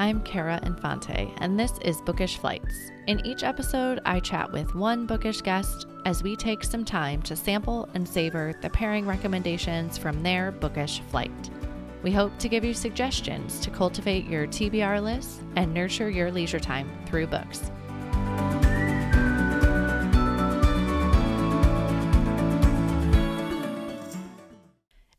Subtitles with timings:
[0.00, 2.90] I'm Kara Infante, and this is Bookish Flights.
[3.06, 7.36] In each episode, I chat with one bookish guest as we take some time to
[7.36, 11.50] sample and savor the pairing recommendations from their bookish flight.
[12.02, 16.58] We hope to give you suggestions to cultivate your TBR list and nurture your leisure
[16.58, 17.70] time through books.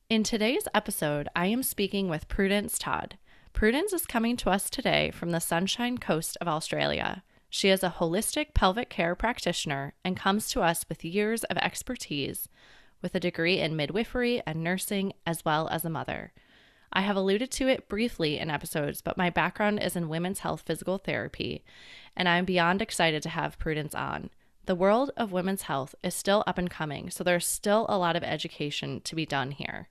[0.09, 3.19] In today's episode, I am speaking with Prudence Todd.
[3.53, 7.23] Prudence is coming to us today from the Sunshine Coast of Australia.
[7.49, 12.47] She is a holistic pelvic care practitioner and comes to us with years of expertise
[13.01, 16.33] with a degree in midwifery and nursing, as well as a mother.
[16.93, 20.63] I have alluded to it briefly in episodes, but my background is in women's health
[20.65, 21.63] physical therapy,
[22.15, 24.29] and I'm beyond excited to have Prudence on.
[24.65, 28.15] The world of women's health is still up and coming, so there's still a lot
[28.15, 29.89] of education to be done here.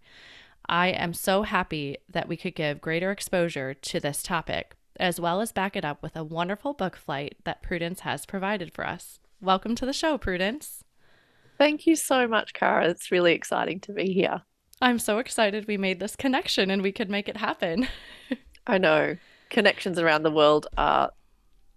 [0.69, 5.41] I am so happy that we could give greater exposure to this topic, as well
[5.41, 9.19] as back it up with a wonderful book flight that Prudence has provided for us.
[9.41, 10.84] Welcome to the show, Prudence.
[11.58, 12.88] Thank you so much, Kara.
[12.88, 14.42] It's really exciting to be here.
[14.83, 17.88] I'm so excited we made this connection and we could make it happen.
[18.66, 19.16] I know.
[19.50, 21.11] Connections around the world are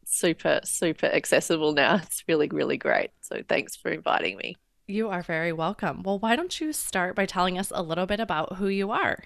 [0.06, 1.96] super, super accessible now.
[2.04, 3.12] It's really, really great.
[3.22, 4.56] So thanks for inviting me.
[4.86, 6.04] You are very welcome.
[6.04, 9.18] Well, why don't you start by telling us a little bit about who you are?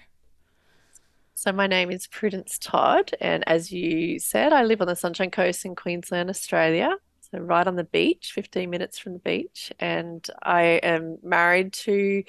[1.34, 5.32] So, my name is Prudence Todd, and as you said, I live on the Sunshine
[5.32, 6.94] Coast in Queensland, Australia.
[7.32, 9.72] So, right on the beach, 15 minutes from the beach.
[9.80, 12.22] And I am married to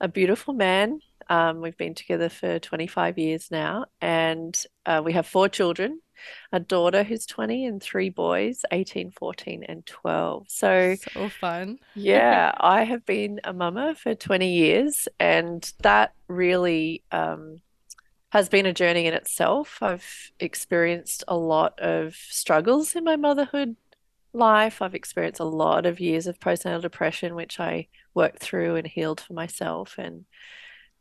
[0.00, 1.00] a beautiful man.
[1.28, 6.00] Um, we've been together for 25 years now, and uh, we have four children
[6.52, 11.78] a daughter who's 20 and three boys 18 14 and 12 so so fun.
[11.94, 17.60] yeah i have been a mama for 20 years and that really um,
[18.32, 19.78] has been a journey in itself.
[19.82, 23.76] I've experienced a lot of struggles in my motherhood
[24.32, 24.80] life.
[24.80, 29.20] I've experienced a lot of years of postnatal depression which i worked through and healed
[29.20, 30.24] for myself and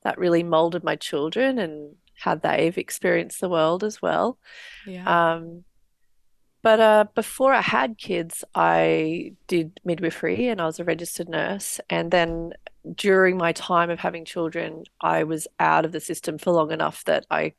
[0.03, 4.37] that really molded my children and how they've experienced the world as well.
[4.85, 5.33] Yeah.
[5.33, 5.63] Um,
[6.61, 11.79] but uh, before I had kids, I did midwifery and I was a registered nurse.
[11.89, 12.53] And then
[12.95, 17.03] during my time of having children, I was out of the system for long enough
[17.05, 17.53] that I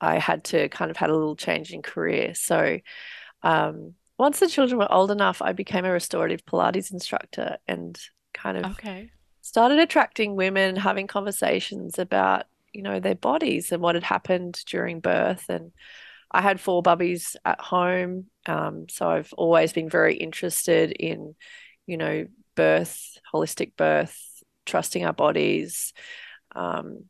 [0.00, 2.34] I had to kind of had a little change in career.
[2.34, 2.80] So
[3.42, 7.98] um, once the children were old enough, I became a restorative Pilates instructor and
[8.34, 9.10] kind of okay.
[9.40, 12.44] started attracting women, having conversations about
[12.74, 15.72] you know their bodies and what had happened during birth and
[16.30, 21.34] i had four bubbies at home um, so i've always been very interested in
[21.86, 25.92] you know birth holistic birth trusting our bodies.
[26.54, 27.04] Um,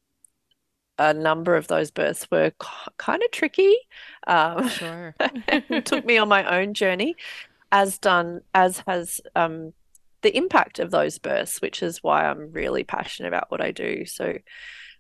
[0.99, 2.53] a number of those births were
[2.99, 3.77] kind of tricky
[4.29, 5.15] um, sure.
[5.85, 7.17] took me on my own journey
[7.73, 9.73] as done as has um,
[10.23, 14.07] the impact of those births which is why i'm really passionate about what i do.
[14.07, 14.35] So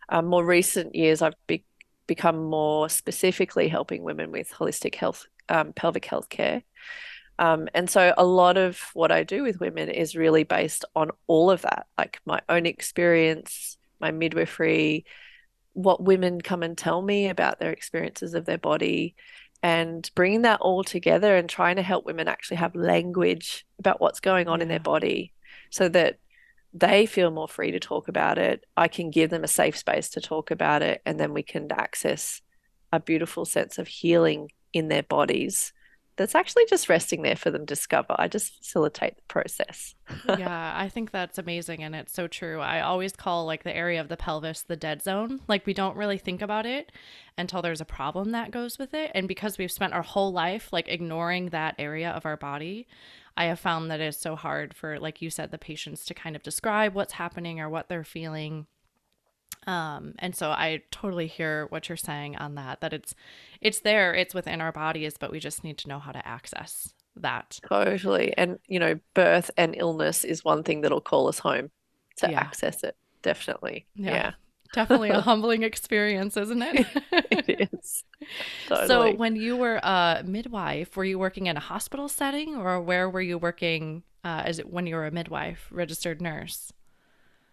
[0.08, 1.64] um, more recent years, I've be-
[2.06, 6.62] become more specifically helping women with holistic health, um, pelvic health care.
[7.38, 11.10] Um, and so a lot of what I do with women is really based on
[11.26, 15.04] all of that, like my own experience, my midwifery,
[15.72, 19.16] what women come and tell me about their experiences of their body,
[19.62, 24.20] and bringing that all together and trying to help women actually have language about what's
[24.20, 24.64] going on yeah.
[24.64, 25.32] in their body
[25.70, 26.18] so that
[26.74, 28.64] they feel more free to talk about it.
[28.76, 31.70] I can give them a safe space to talk about it, and then we can
[31.70, 32.42] access
[32.92, 35.72] a beautiful sense of healing in their bodies
[36.16, 38.14] that's actually just resting there for them to discover.
[38.18, 39.94] I just facilitate the process.
[40.28, 42.60] yeah, I think that's amazing and it's so true.
[42.60, 45.40] I always call like the area of the pelvis the dead zone.
[45.48, 46.92] Like we don't really think about it
[47.36, 50.72] until there's a problem that goes with it and because we've spent our whole life
[50.72, 52.86] like ignoring that area of our body,
[53.36, 56.36] I have found that it's so hard for, like you said, the patients to kind
[56.36, 58.66] of describe what's happening or what they're feeling.
[59.66, 63.14] Um, and so I totally hear what you're saying on that, that it's
[63.60, 66.92] it's there, it's within our bodies, but we just need to know how to access
[67.16, 67.60] that.
[67.68, 68.34] Totally.
[68.36, 71.70] And you know, birth and illness is one thing that'll call us home
[72.16, 72.38] to yeah.
[72.38, 72.96] access it.
[73.22, 73.86] Definitely.
[73.94, 74.12] yeah.
[74.12, 74.32] yeah
[74.74, 76.86] definitely a humbling experience, isn't it?
[77.30, 78.04] it is.
[78.68, 78.88] Totally.
[78.88, 83.08] So, when you were a midwife, were you working in a hospital setting, or where
[83.08, 84.02] were you working?
[84.22, 86.72] Uh, as when you were a midwife, registered nurse?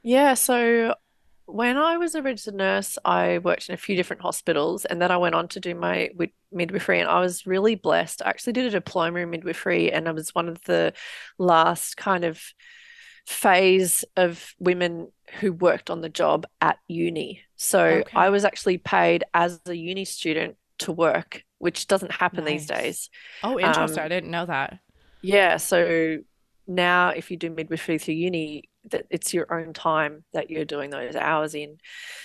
[0.03, 0.95] Yeah, so
[1.45, 5.12] when I was a registered nurse, I worked in a few different hospitals, and then
[5.12, 6.09] I went on to do my
[6.51, 8.21] midwifery, and I was really blessed.
[8.25, 10.94] I actually did a diploma in midwifery, and I was one of the
[11.38, 12.41] last kind of
[13.27, 17.42] phase of women who worked on the job at uni.
[17.56, 18.18] So okay.
[18.18, 23.10] I was actually paid as a uni student to work which doesn't happen these days.
[23.44, 24.00] Oh, interesting.
[24.00, 24.80] Um, I didn't know that.
[25.22, 26.18] yeah, so
[26.68, 30.89] now if you do midwifery through uni, that it's your own time that you're doing
[30.89, 31.78] those hours in.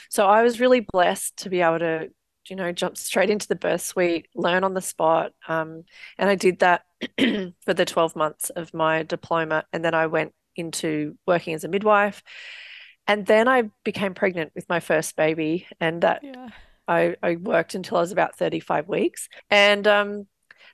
[0.08, 2.08] So I was really blessed to be able to,
[2.48, 5.32] you know, jump straight into the birth suite, learn on the spot.
[5.46, 5.84] Um,
[6.16, 6.84] and I did that
[7.18, 9.64] for the 12 months of my diploma.
[9.70, 12.22] And then I went into working as a midwife.
[13.06, 15.66] And then I became pregnant with my first baby.
[15.80, 16.50] And that Yeah.
[16.88, 19.28] I, I worked until I was about 35 weeks.
[19.50, 20.26] And um,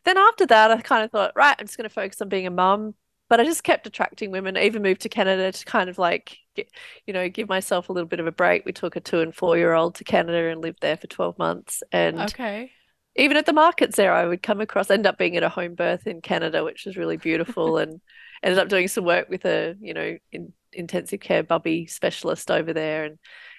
[0.04, 2.46] then after that, I kind of thought, right, I'm just going to focus on being
[2.46, 2.94] a mum.
[3.28, 4.58] But I just kept attracting women.
[4.58, 6.68] I even moved to Canada to kind of like, get,
[7.06, 8.66] you know, give myself a little bit of a break.
[8.66, 11.38] We took a two and four year old to Canada and lived there for 12
[11.38, 11.82] months.
[11.92, 12.72] And Okay.
[13.16, 15.74] even at the markets there, I would come across, end up being at a home
[15.74, 18.00] birth in Canada, which was really beautiful, and
[18.42, 22.72] ended up doing some work with a, you know, in, intensive care bubby specialist over
[22.72, 23.04] there.
[23.04, 23.18] And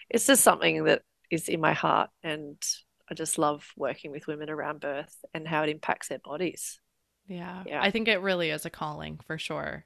[0.09, 2.09] it's just something that is in my heart.
[2.23, 2.57] And
[3.09, 6.79] I just love working with women around birth and how it impacts their bodies.
[7.27, 7.63] Yeah.
[7.65, 7.81] Yeah.
[7.81, 9.85] I think it really is a calling for sure.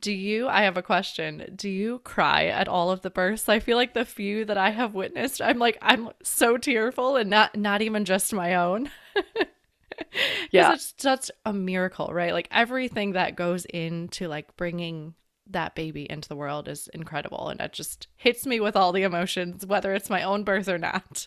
[0.00, 1.52] Do you, I have a question.
[1.56, 3.48] Do you cry at all of the births?
[3.48, 7.28] I feel like the few that I have witnessed, I'm like, I'm so tearful and
[7.28, 8.90] not not even just my own.
[10.52, 10.74] Yeah.
[10.74, 12.32] it's such a miracle, right?
[12.32, 15.14] Like everything that goes into like bringing
[15.50, 17.48] that baby into the world is incredible.
[17.48, 20.78] And it just hits me with all the emotions, whether it's my own birth or
[20.78, 21.26] not.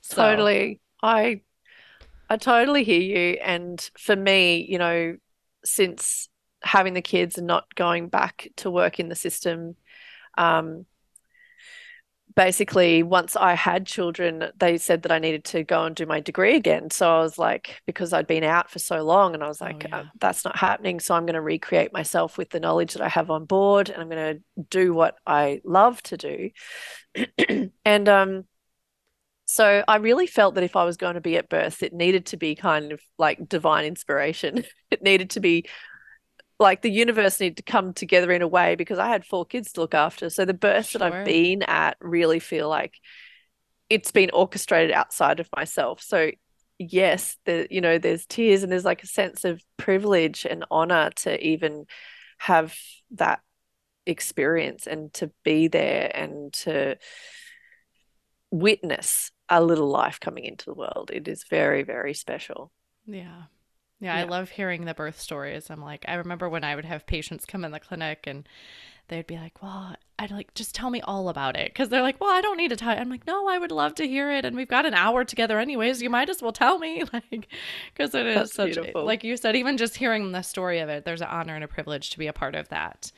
[0.00, 0.82] So, Totally.
[1.02, 1.40] I
[2.28, 3.38] I totally hear you.
[3.42, 5.16] And for me, you know,
[5.64, 6.28] since
[6.62, 9.76] having the kids and not going back to work in the system,
[10.36, 10.86] um,
[12.36, 16.20] basically once I had children, they said that I needed to go and do my
[16.20, 16.90] degree again.
[16.90, 19.66] So I was like, because I'd been out for so long, and I was Oh,
[19.66, 19.88] like, yeah.
[19.92, 21.00] uh, that's not happening.
[21.00, 24.00] So I'm going to recreate myself with the knowledge that I have on board, and
[24.02, 26.50] I'm going to do what I love to do.
[27.84, 28.44] And um,
[29.46, 32.26] so I really felt that if I was going to be at birth, it needed
[32.26, 34.64] to be kind of like divine inspiration.
[34.90, 35.66] It needed to be
[36.58, 39.72] like the universe needed to come together in a way because I had four kids
[39.72, 40.30] to look after.
[40.30, 42.94] So the births that I've been at really feel like
[43.90, 46.00] it's been orchestrated outside of myself.
[46.00, 46.30] So
[46.78, 51.10] yes, the you know, there's tears and there's like a sense of privilege and honor
[51.16, 51.86] to even
[52.38, 52.74] have
[53.12, 53.40] that
[54.06, 56.96] experience and to be there and to
[58.50, 61.10] witness a little life coming into the world.
[61.12, 62.70] It is very, very special.
[63.06, 63.44] Yeah.
[64.00, 65.70] Yeah, I love hearing the birth stories.
[65.70, 68.46] I'm like, I remember when I would have patients come in the clinic and
[69.08, 71.74] they'd be like, Well, I'd like, just tell me all about it.
[71.74, 73.00] Cause they're like, Well, I don't need to tell you.
[73.00, 74.44] I'm like, No, I would love to hear it.
[74.44, 76.02] And we've got an hour together anyways.
[76.02, 77.02] You might as well tell me.
[77.12, 77.48] Like,
[77.96, 79.04] cause it is That's such, beautiful.
[79.04, 81.68] like you said, even just hearing the story of it, there's an honor and a
[81.68, 83.12] privilege to be a part of that.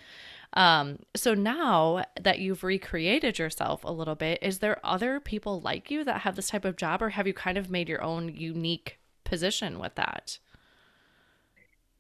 [0.52, 5.90] Um, so now that you've recreated yourself a little bit, is there other people like
[5.90, 8.28] you that have this type of job, or have you kind of made your own
[8.34, 10.38] unique position with that?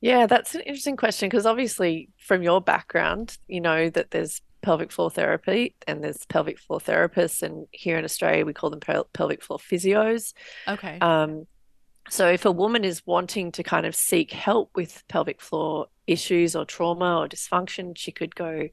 [0.06, 4.92] Yeah, that's an interesting question because obviously, from your background, you know that there's pelvic
[4.92, 9.08] floor therapy and there's pelvic floor therapists, and here in Australia, we call them pel
[9.12, 10.32] pelvic floor physios.
[10.68, 11.00] Okay.
[11.00, 11.48] Um,
[12.08, 16.54] so if a woman is wanting to kind of seek help with pelvic floor issues
[16.54, 18.68] or trauma or dysfunction, she could go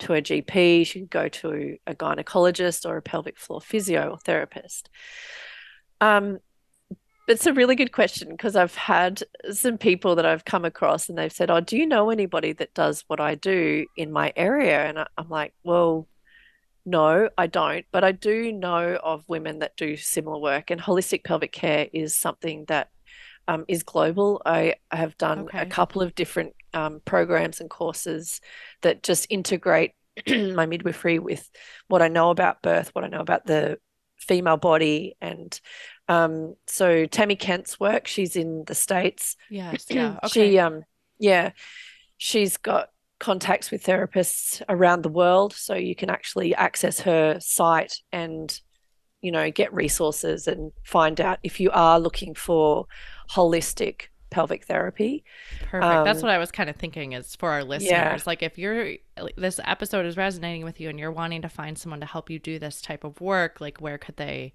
[0.00, 4.18] to a GP, she could go to a gynecologist or a pelvic floor physio or
[4.18, 4.90] therapist.
[6.02, 6.40] Um,
[7.26, 11.16] it's a really good question because I've had some people that I've come across and
[11.16, 14.84] they've said, Oh, do you know anybody that does what I do in my area?
[14.84, 16.06] And I'm like, Well,
[16.86, 21.24] no, I don't, but I do know of women that do similar work, and holistic
[21.24, 22.90] pelvic care is something that
[23.48, 24.42] um, is global.
[24.44, 28.40] I, I have done a couple of different um, programs and courses
[28.82, 29.92] that just integrate
[30.28, 31.48] my midwifery with
[31.88, 33.78] what I know about birth, what I know about the
[34.18, 35.58] female body, and
[36.08, 39.36] um, so Tami Kent's work, she's in the States.
[39.48, 39.86] Yes.
[39.90, 40.18] Yeah.
[40.22, 40.84] She um
[41.18, 41.52] yeah,
[42.18, 48.00] she's got contacts with therapists around the world, so you can actually access her site
[48.12, 48.60] and
[49.22, 52.86] you know get resources and find out if you are looking for
[53.30, 55.24] holistic pelvic therapy.
[55.60, 56.04] Perfect.
[56.04, 58.26] That's Um, what I was kind of thinking is for our yeah, listeners.
[58.26, 58.96] Like if you're
[59.36, 62.38] this episode is resonating with you and you're wanting to find someone to help you
[62.38, 64.54] do this type of work, like where could they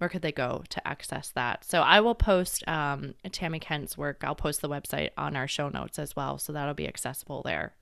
[0.00, 1.64] where could they go to access that?
[1.64, 4.22] So I will post um Tami Kent's work.
[4.24, 7.76] I'll post the website on our show notes as well, so that'll be accessible there.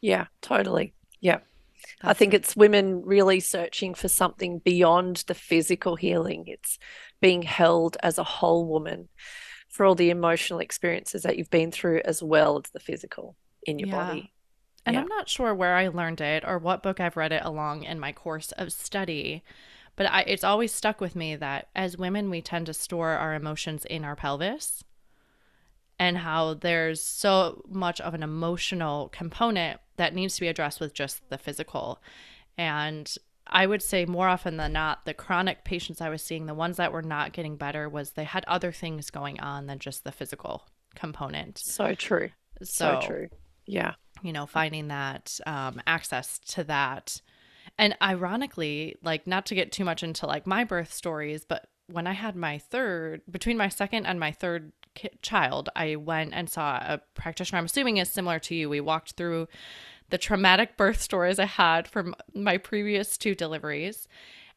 [0.00, 0.94] yeah, totally.
[1.20, 1.40] Yeah.
[2.04, 6.44] I That's think it's women really searching for something beyond the physical healing.
[6.48, 6.78] It's
[7.20, 9.08] being held as a whole woman
[9.68, 13.78] for all the emotional experiences that you've been through as well as the physical in
[13.78, 13.96] your yeah.
[14.06, 14.32] body.
[14.86, 15.02] And Yeah.
[15.02, 18.00] I'm not sure where I learned it or what book I've read it along in
[18.00, 19.44] my course of study,
[19.98, 23.34] but I, it's always stuck with me that as women, we tend to store our
[23.34, 24.84] emotions in our pelvis.
[25.98, 30.94] and how there's so much of an emotional component that needs to be addressed with
[30.94, 32.00] just the physical.
[32.56, 33.12] And
[33.46, 36.76] I would say more often than not, the chronic patients I was seeing, the ones
[36.76, 40.12] that were not getting better, was they had other things going on than just the
[40.12, 41.58] physical component.
[41.58, 42.30] So true.
[42.62, 43.28] So, so true.
[43.66, 43.94] Yeah.
[44.22, 47.20] You know, finding that um, access to that.
[47.78, 52.06] And ironically, like, not to get too much into like my birth stories, but when
[52.06, 54.72] I had my third, between my second and my third
[55.22, 57.58] child, I went and saw a practitioner.
[57.58, 58.68] I'm assuming is similar to you.
[58.68, 59.48] We walked through
[60.10, 64.08] the traumatic birth stories I had from my previous two deliveries.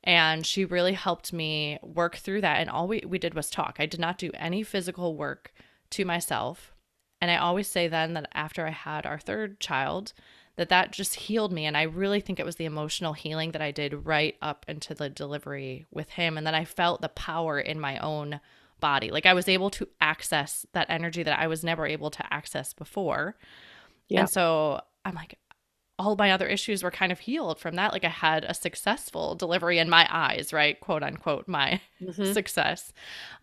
[0.04, 2.60] And she really helped me work through that.
[2.60, 3.76] And all we, we did was talk.
[3.80, 5.54] I did not do any physical work
[5.92, 6.74] to myself.
[7.22, 10.14] And I always say then that after I had our third child,
[10.62, 11.66] that that just healed me.
[11.66, 14.94] And i really think it was the emotional healing that i did right up into
[14.94, 16.38] the delivery with him.
[16.38, 18.40] And then i felt the power in my own
[18.80, 19.10] body.
[19.10, 22.74] Like i was able to access that energy that i was never able to access
[22.74, 23.36] before.
[24.08, 24.22] Yeah.
[24.22, 25.40] and so i'm like
[25.98, 27.92] all my other issues were kind of healed from that.
[27.92, 30.80] Like i had a successful delivery in my eyes right?
[30.80, 32.34] Quote unquote my mm-hmm.
[32.34, 32.94] success.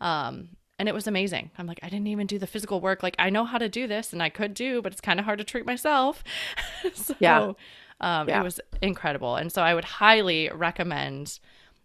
[0.00, 1.50] Um and it was amazing.
[1.58, 3.02] I'm like, I didn't even do the physical work.
[3.02, 5.24] Like, I know how to do this and I could do, but it's kind of
[5.24, 6.22] hard to treat myself.
[6.94, 7.52] so, yeah.
[8.00, 8.40] Um, yeah.
[8.40, 9.36] It was incredible.
[9.36, 11.40] And so I would highly recommend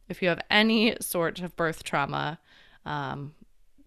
[0.10, 2.40] if you have any sort of birth trauma
[2.86, 3.34] um,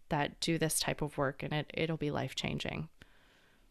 [0.08, 2.88] that do this type of work and it, it'll be life changing.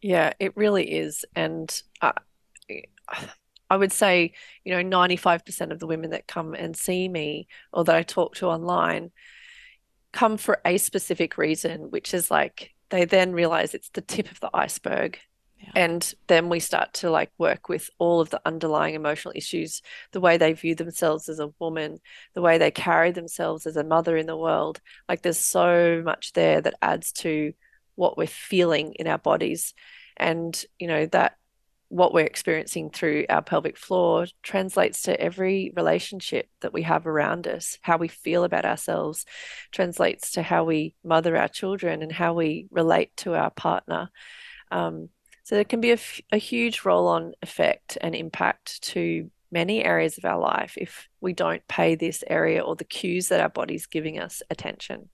[0.00, 1.26] Yeah, it really is.
[1.34, 2.12] And uh,
[3.68, 4.32] I would say,
[4.64, 8.36] you know, 95% of the women that come and see me or that I talk
[8.36, 9.10] to online
[10.12, 14.40] come for a specific reason, which is like they then realize it's the tip of
[14.40, 15.18] the iceberg.
[15.58, 15.72] Yeah.
[15.74, 19.80] And then we start to like work with all of the underlying emotional issues,
[20.12, 21.98] the way they view themselves as a woman,
[22.34, 24.80] the way they carry themselves as a mother in the world.
[25.08, 27.52] Like there's so much there that adds to
[27.94, 29.72] what we're feeling in our bodies.
[30.16, 31.36] And, you know, that
[31.88, 37.46] what we're experiencing through our pelvic floor translates to every relationship that we have around
[37.46, 37.78] us.
[37.82, 39.24] How we feel about ourselves
[39.70, 44.10] translates to how we mother our children and how we relate to our partner.
[44.70, 45.10] Um,
[45.44, 45.92] so there can be
[46.32, 51.32] a, huge roll on effect and impact to many areas of our life if we
[51.32, 55.08] don't pay this area or the cues that our body's giving us attention.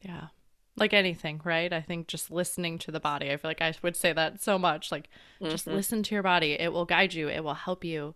[0.00, 0.28] Yeah
[0.76, 1.72] like anything, right?
[1.72, 3.30] I think just listening to the body.
[3.30, 4.90] I feel like I would say that so much.
[4.90, 5.08] Like,
[5.40, 5.50] mm-hmm.
[5.50, 6.52] just listen to your body.
[6.52, 7.28] It will guide you.
[7.28, 8.14] It will help you.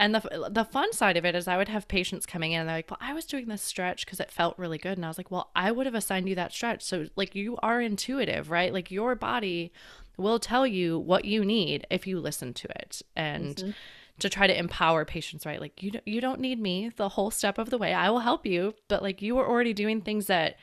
[0.00, 2.68] And the the fun side of it is, I would have patients coming in and
[2.68, 5.08] they're like, "Well, I was doing this stretch because it felt really good," and I
[5.08, 8.48] was like, "Well, I would have assigned you that stretch." So, like, you are intuitive,
[8.48, 8.72] right?
[8.72, 9.72] Like, your body
[10.16, 13.56] will tell you what you need if you listen to it, and.
[13.56, 13.70] Mm-hmm
[14.18, 17.56] to try to empower patients right like you you don't need me the whole step
[17.56, 20.56] of the way i will help you but like you were already doing things that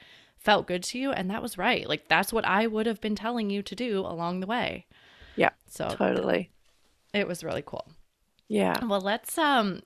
[0.45, 1.87] felt good to you and that was right.
[1.89, 4.85] Like that's what i would have been telling you to do along the way.
[5.35, 6.51] Yeah so totally.
[7.13, 7.87] it was really cool.
[8.47, 8.83] Yeah.
[8.85, 9.81] Well let's um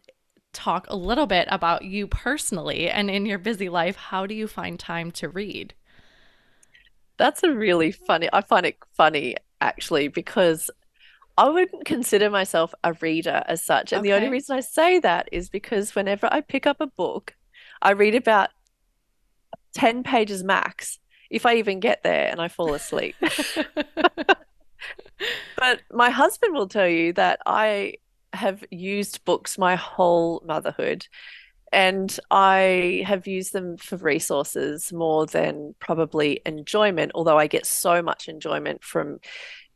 [0.51, 3.95] talk a little bit about you personally and in your busy life.
[3.95, 5.73] How do you find time to read?
[7.17, 10.69] That's a really funny i find it funny actually because
[11.39, 13.93] I wouldn't consider myself a reader as such.
[13.93, 14.09] And okay.
[14.09, 17.33] the only reason I say that is because whenever I pick up a book,
[17.81, 18.49] I read about
[19.73, 20.99] 10 pages max
[21.29, 23.15] if I even get there and I fall asleep.
[25.57, 27.95] but my husband will tell you that I
[28.33, 31.07] have used books my whole motherhood
[31.71, 38.01] and I have used them for resources more than probably enjoyment, although I get so
[38.01, 39.19] much enjoyment from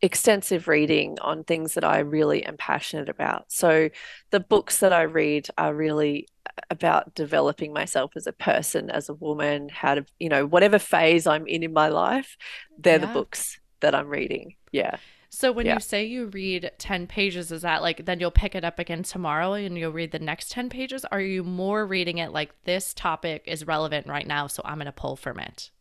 [0.02, 3.52] extensive reading on things that I really am passionate about.
[3.52, 3.90] So
[4.32, 6.28] the books that I read are really
[6.70, 11.28] about developing myself as a person, as a woman, how to, you know, whatever phase
[11.28, 12.38] I'm in in my life,
[12.78, 13.06] they're yeah.
[13.06, 14.56] the books that I'm reading.
[14.72, 14.98] Yeah.
[15.30, 15.74] So when yeah.
[15.76, 19.02] you say you read 10 pages, is that like then you'll pick it up again
[19.02, 21.06] tomorrow and you'll read the next 10 pages?
[21.06, 24.86] Are you more reading it like this topic is relevant right now, so I'm going
[24.86, 25.72] to pull from it?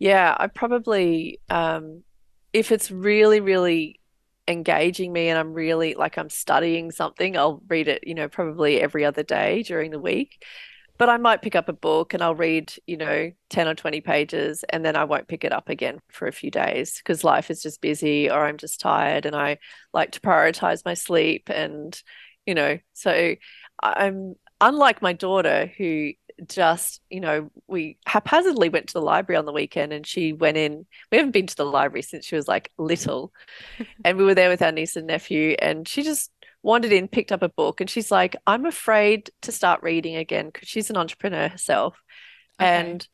[0.00, 2.02] Yeah, I probably um
[2.52, 4.00] if it's really, really
[4.48, 8.80] engaging me and I'm really like I'm studying something, I'll read it, you know, probably
[8.80, 10.44] every other day during the week.
[10.96, 14.00] But I might pick up a book and I'll read, you know, 10 or 20
[14.00, 17.50] pages and then I won't pick it up again for a few days because life
[17.52, 19.58] is just busy or I'm just tired and I
[19.92, 21.50] like to prioritize my sleep.
[21.50, 22.00] And,
[22.46, 23.36] you know, so
[23.80, 26.12] I'm unlike my daughter who
[26.46, 30.56] just, you know, we haphazardly went to the library on the weekend and she went
[30.56, 30.86] in.
[31.10, 33.32] We haven't been to the library since she was like little.
[34.04, 36.30] and we were there with our niece and nephew and she just
[36.62, 40.46] wandered in, picked up a book and she's like, I'm afraid to start reading again
[40.46, 42.00] because she's an entrepreneur herself.
[42.60, 42.68] Okay.
[42.68, 43.08] And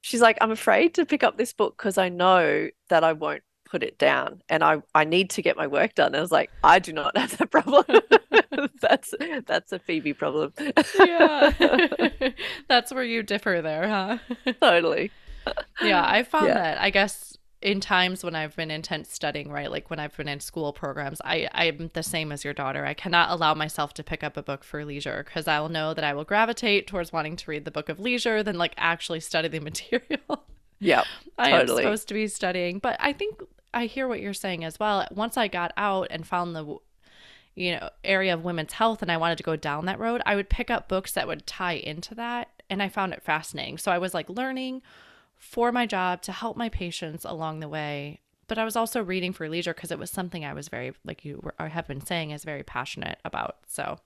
[0.00, 3.42] she's like, I'm afraid to pick up this book because I know that I won't
[3.64, 6.08] put it down and I, I need to get my work done.
[6.08, 7.84] And I was like, I do not have that problem.
[8.80, 9.14] that's
[9.46, 10.52] that's a Phoebe problem.
[10.98, 11.52] yeah.
[12.68, 14.18] that's where you differ there, huh?
[14.60, 15.10] totally.
[15.82, 16.54] yeah, I found yeah.
[16.54, 19.70] that I guess in times when I've been intense studying, right?
[19.70, 22.84] Like when I've been in school programs, I, I'm the same as your daughter.
[22.84, 26.04] I cannot allow myself to pick up a book for leisure because I'll know that
[26.04, 29.48] I will gravitate towards wanting to read the book of leisure than like actually study
[29.48, 30.44] the material.
[30.84, 31.04] Yeah,
[31.38, 32.78] I am supposed to be studying.
[32.78, 35.06] But I think I hear what you're saying as well.
[35.10, 36.76] Once I got out and found the
[37.54, 40.36] you know area of women's health and I wanted to go down that road, I
[40.36, 43.78] would pick up books that would tie into that and I found it fascinating.
[43.78, 44.82] So I was like learning
[45.36, 48.20] for my job to help my patients along the way.
[48.46, 51.24] But I was also reading for leisure because it was something I was very, like
[51.24, 53.56] you were, have been saying, is very passionate about.
[53.66, 53.98] So,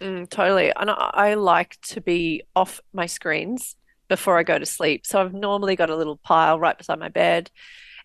[0.00, 0.72] mm, totally.
[0.76, 3.76] And I, I like to be off my screens
[4.08, 5.06] before I go to sleep.
[5.06, 7.50] So I've normally got a little pile right beside my bed.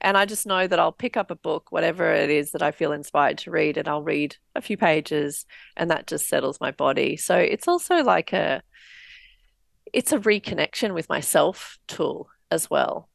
[0.03, 2.71] And I just know that I'll pick up a book, whatever it is that I
[2.71, 5.45] feel inspired to read, and I'll read a few pages,
[5.77, 7.17] and that just settles my body.
[7.17, 8.63] So it's also like a,
[9.93, 13.09] it's a reconnection with myself tool as well.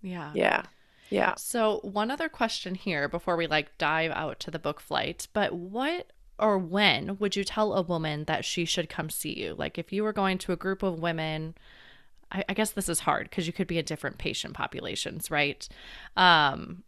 [0.00, 0.30] Yeah.
[0.34, 0.62] Yeah.
[1.10, 1.34] Yeah.
[1.36, 5.52] So, one other question here before we like dive out to the book flight, but
[5.52, 9.54] what or when would you tell a woman that she should come see you?
[9.54, 11.54] Like, if you were going to a group of women,
[12.32, 15.68] I, I guess this is hard because you could be at different patient populations, right?
[16.16, 16.82] Um,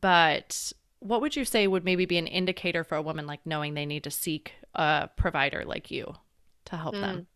[0.00, 3.74] but what would you say would maybe be an indicator for a woman like knowing
[3.74, 6.14] they need to seek a provider like you
[6.66, 7.00] to help mm.
[7.00, 7.26] them?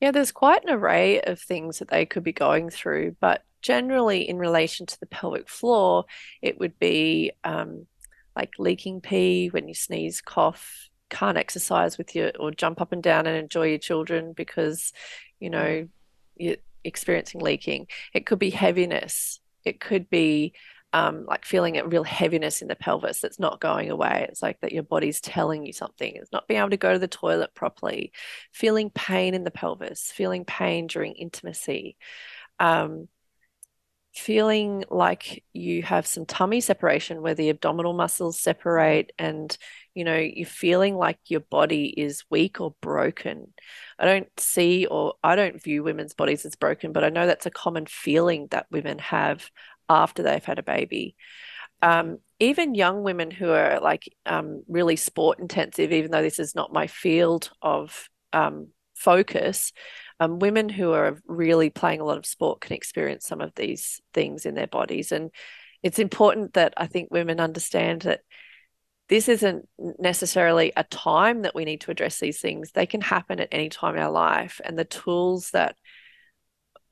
[0.00, 4.28] Yeah, there's quite an array of things that they could be going through, but generally,
[4.28, 6.04] in relation to the pelvic floor,
[6.42, 7.86] it would be um,
[8.34, 13.02] like leaking pee when you sneeze, cough, can't exercise with your or jump up and
[13.02, 14.92] down and enjoy your children because
[15.42, 15.88] you know mm.
[16.36, 17.88] you're experiencing leaking.
[18.14, 19.40] It could be heaviness.
[19.64, 20.54] It could be
[20.92, 24.26] um, like feeling a real heaviness in the pelvis that's not going away.
[24.28, 26.12] It's like that your body's telling you something.
[26.14, 28.12] It's not being able to go to the toilet properly,
[28.52, 31.96] feeling pain in the pelvis, feeling pain during intimacy,
[32.60, 33.08] um,
[34.14, 39.56] feeling like you have some tummy separation where the abdominal muscles separate and
[39.94, 43.46] you know you're feeling like your body is weak or broken
[43.98, 47.46] i don't see or i don't view women's bodies as broken but i know that's
[47.46, 49.50] a common feeling that women have
[49.92, 51.16] after they've had a baby.
[51.82, 56.54] Um, even young women who are like um, really sport intensive, even though this is
[56.54, 59.72] not my field of um, focus,
[60.22, 64.00] um, women who are really playing a lot of sport can experience some of these
[64.14, 65.10] things in their bodies.
[65.10, 65.30] And
[65.82, 68.20] it's important that I think women understand that
[69.08, 72.70] this isn't necessarily a time that we need to address these things.
[72.70, 74.60] They can happen at any time in our life.
[74.64, 75.76] And the tools that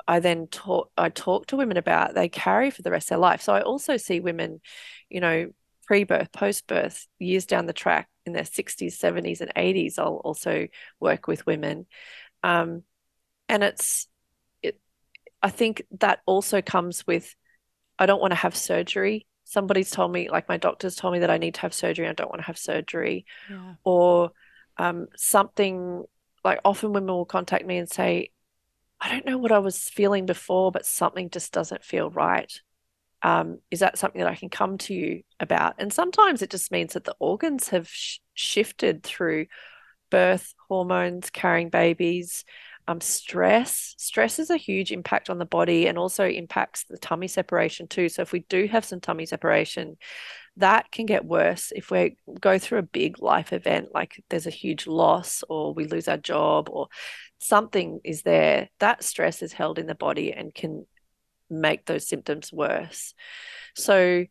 [0.08, 3.18] I then talk I talk to women about they carry for the rest of their
[3.18, 3.42] life.
[3.42, 4.60] So I also see women,
[5.08, 5.50] you know,
[5.86, 9.98] pre-birth, post-birth, years down the track in their 60s, 70s, and 80s.
[9.98, 10.66] I'll also
[10.98, 11.86] work with women.
[12.42, 12.82] Um,
[13.50, 14.06] and it's
[14.62, 14.80] it
[15.42, 17.34] I think that also comes with
[17.98, 19.26] I don't want to have surgery.
[19.44, 22.08] Somebody's told me, like my doctor's told me that I need to have surgery.
[22.08, 23.26] I don't want to have surgery.
[23.50, 23.74] Yeah.
[23.84, 24.30] Or
[24.78, 26.04] um, something
[26.44, 28.30] like often women will contact me and say,
[29.00, 32.50] I don't know what I was feeling before, but something just doesn't feel right.
[33.22, 35.74] Um, is that something that I can come to you about?
[35.78, 39.46] And sometimes it just means that the organs have sh- shifted through
[40.10, 42.44] birth, hormones, carrying babies,
[42.88, 43.94] um, stress.
[43.98, 48.08] Stress is a huge impact on the body and also impacts the tummy separation too.
[48.08, 49.96] So if we do have some tummy separation,
[50.56, 54.50] that can get worse if we go through a big life event, like there's a
[54.50, 56.88] huge loss or we lose our job or
[57.38, 58.68] something is there.
[58.78, 60.86] That stress is held in the body and can
[61.48, 63.14] make those symptoms worse.
[63.76, 64.26] So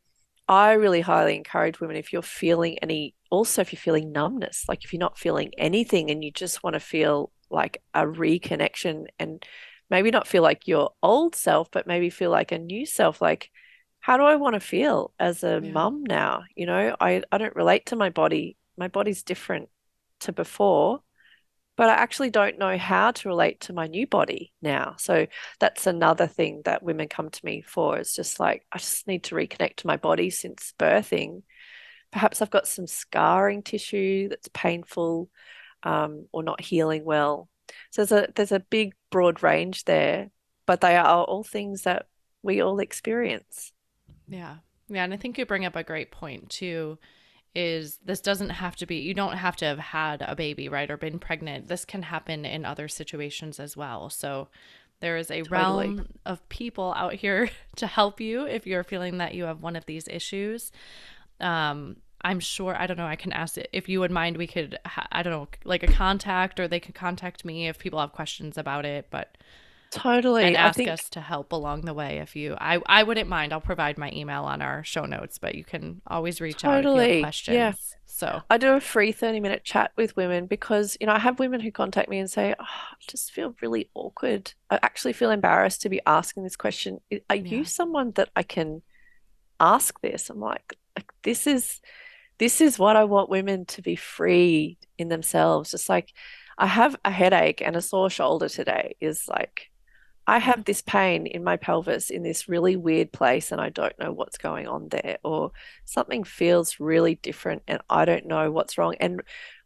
[0.47, 4.83] I really highly encourage women if you're feeling any, also if you're feeling numbness, like
[4.83, 9.43] if you're not feeling anything and you just want to feel like a reconnection and
[9.89, 13.49] maybe not feel like your old self, but maybe feel like a new self, like
[13.99, 15.71] how do I want to feel as a yeah.
[15.71, 16.43] mum now?
[16.55, 18.57] You know, I, I don't relate to my body.
[18.77, 19.69] My body's different
[20.21, 21.01] to before,
[21.75, 24.95] but I actually don't know how to relate to my new body now.
[24.97, 25.27] So
[25.59, 27.97] that's another thing that women come to me for.
[27.97, 31.43] It's just like, I just need to reconnect to my body since birthing.
[32.11, 35.29] Perhaps I've got some scarring tissue that's painful
[35.83, 37.49] um, or not healing well.
[37.91, 40.31] So there's a there's a big broad range there,
[40.65, 42.07] but they are all things that
[42.43, 43.71] we all experience.
[44.27, 44.57] Yeah.
[44.87, 45.03] Yeah.
[45.03, 46.97] And I think you bring up a great point too
[47.55, 50.91] is this doesn't have to be you don't have to have had a baby right
[50.91, 54.49] or been pregnant this can happen in other situations as well so
[55.01, 55.97] There is a Totally.
[55.97, 59.75] realm of people out here to help you if you're feeling that you have one
[59.75, 60.71] of these issues.
[61.39, 64.47] Um, I'm sure, I don't know, I can ask it if you would mind, we
[64.47, 67.99] could, ha- I don't know, like a contact or they could contact me if people
[67.99, 69.37] have questions about it, but
[69.91, 70.43] Totally.
[70.43, 73.53] and ask think us to help along the way if you, I, I wouldn't mind.
[73.53, 76.85] I'll provide my email on our show notes, but you can always reach out if
[76.85, 77.55] you have questions.
[77.55, 77.73] Yeah.
[78.05, 81.39] So, I do a free 30 minute chat with women because, you know, I have
[81.39, 84.53] women who contact me and say, oh, I just feel really awkward.
[84.69, 86.99] I actually feel embarrassed to be asking this question.
[87.29, 87.43] Are Yeah.
[87.43, 88.81] you someone that I can
[89.59, 90.29] ask this?
[90.29, 91.81] I'm like, like this is
[92.39, 95.71] this is what I want women to be free in themselves.
[95.71, 96.13] Just like
[96.57, 99.69] I have a headache and a sore shoulder today is like
[100.27, 103.97] I have this pain in my pelvis in this really weird place and I don't
[103.99, 105.51] know what's going on there, or
[105.85, 108.95] something feels really different and I don't know what's wrong.
[108.99, 109.21] And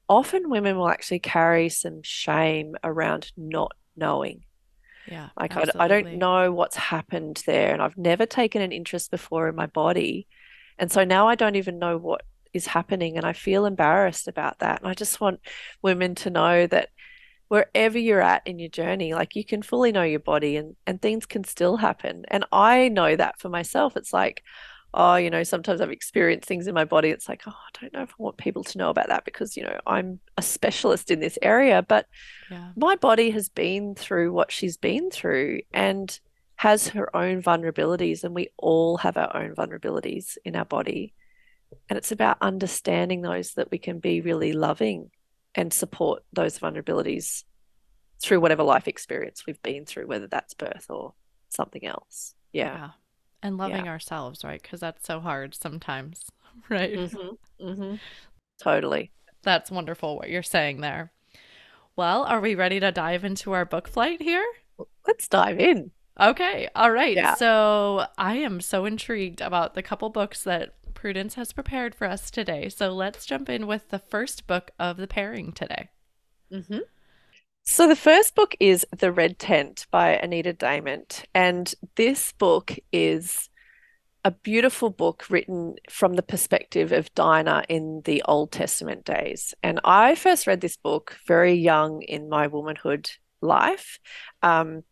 [0.07, 4.45] often women will actually carry some shame around not knowing.
[5.05, 9.11] yeah, Like, I, I don't know what's happened there, and I've never taken an interest
[9.11, 10.27] before in my body.
[10.79, 14.59] And so now I don't even know what is happening, and I feel embarrassed about
[14.59, 14.81] that.
[14.81, 15.39] And I just want
[15.81, 16.89] women to know that
[17.47, 21.01] wherever you're at in your journey, like you can fully know your body and, and
[21.01, 22.23] things can still happen.
[22.29, 23.95] And I know that for myself.
[23.95, 24.43] It's like,
[24.93, 27.09] oh, you know, sometimes I've experienced things in my body.
[27.09, 29.55] It's like, oh, I don't know if I want people to know about that because,
[29.57, 31.83] you know, I'm a specialist in this area.
[31.83, 32.07] But
[32.49, 32.71] Yeah.
[32.75, 36.19] my body has been through what she's been through and
[36.55, 41.13] has her own vulnerabilities, and we all have our own vulnerabilities in our body.
[41.89, 45.11] And it's about understanding those that we can be really loving
[45.55, 47.43] and support those vulnerabilities
[48.21, 51.13] through whatever life experience we've been through, whether that's birth or
[51.49, 52.35] something else.
[52.51, 52.75] Yeah.
[52.75, 52.89] Yeah.
[53.41, 54.61] And loving ourselves, right?
[54.61, 56.29] Because that's so hard sometimes,
[56.69, 56.93] right?
[56.93, 57.67] Mm-hmm.
[57.67, 57.95] Mm-hmm.
[58.61, 59.11] Totally.
[59.43, 61.11] That's wonderful what you're saying there.
[61.95, 64.45] Well, are we ready to dive into our book flight here?
[65.05, 65.91] Let's dive in.
[66.19, 66.69] Okay.
[66.75, 67.15] All right.
[67.15, 67.35] Yeah.
[67.35, 72.31] So I am so intrigued about the couple books that Prudence has prepared for us
[72.31, 72.69] today.
[72.69, 75.89] So let's jump in with the first book of the pairing today.
[76.49, 76.77] Mm-hmm.
[77.63, 83.49] So the first book is The Red Tent by Anita Diamant, and this book is
[84.23, 89.53] a beautiful book written from the perspective of Dinah in the Old Testament days.
[89.61, 93.11] And I first read this book very young in my womanhood
[93.41, 93.99] life.
[94.41, 94.83] Um,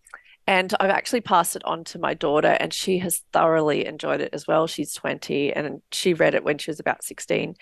[0.47, 4.31] and I've actually passed it on to my daughter, and she has thoroughly enjoyed it
[4.33, 4.67] as well.
[4.67, 7.55] She's 20 and she read it when she was about 16.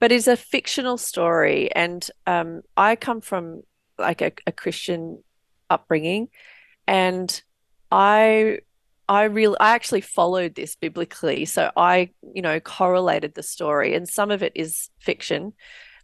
[0.00, 1.70] But it's a fictional story.
[1.72, 3.62] And um, I come from
[3.98, 5.22] like a, a Christian
[5.68, 6.28] upbringing,
[6.86, 7.42] and
[7.90, 8.60] I
[9.08, 11.44] I really I actually followed this biblically.
[11.44, 15.52] So I, you know, correlated the story, and some of it is fiction.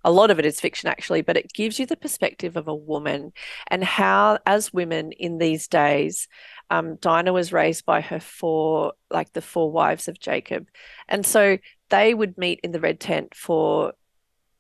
[0.09, 2.75] A lot of it is fiction, actually, but it gives you the perspective of a
[2.75, 3.31] woman
[3.67, 6.29] and how, as women in these days,
[6.71, 10.67] um, Dinah was raised by her four, like the four wives of Jacob.
[11.09, 11.59] And so
[11.91, 13.93] they would meet in the red tent for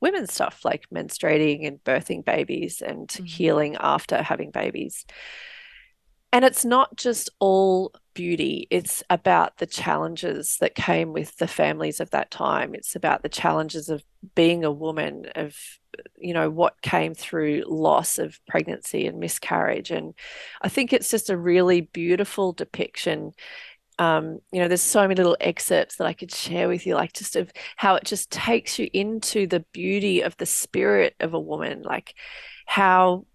[0.00, 3.26] women's stuff like menstruating and birthing babies and Mhm.
[3.26, 5.06] healing after having babies.
[6.30, 12.00] And it's not just all beauty, it's about the challenges that came with the families
[12.00, 12.74] of that time.
[12.74, 14.02] It's about the challenges of
[14.34, 15.56] being a woman, of,
[16.16, 19.92] you know, what came through loss of pregnancy and miscarriage.
[19.92, 20.14] And
[20.60, 23.34] I think it's just a really beautiful depiction.
[24.00, 27.12] Um, you know, there's so many little excerpts that I could share with you, like
[27.12, 31.40] just of how it just takes you into the beauty of the spirit of a
[31.40, 32.14] woman, like
[32.66, 33.26] how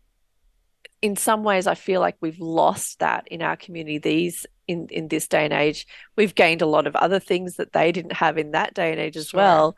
[1.02, 5.08] in some ways I feel like we've lost that in our community these in in
[5.08, 8.38] this day and age we've gained a lot of other things that they didn't have
[8.38, 9.38] in that day and age as Sure.
[9.40, 9.78] well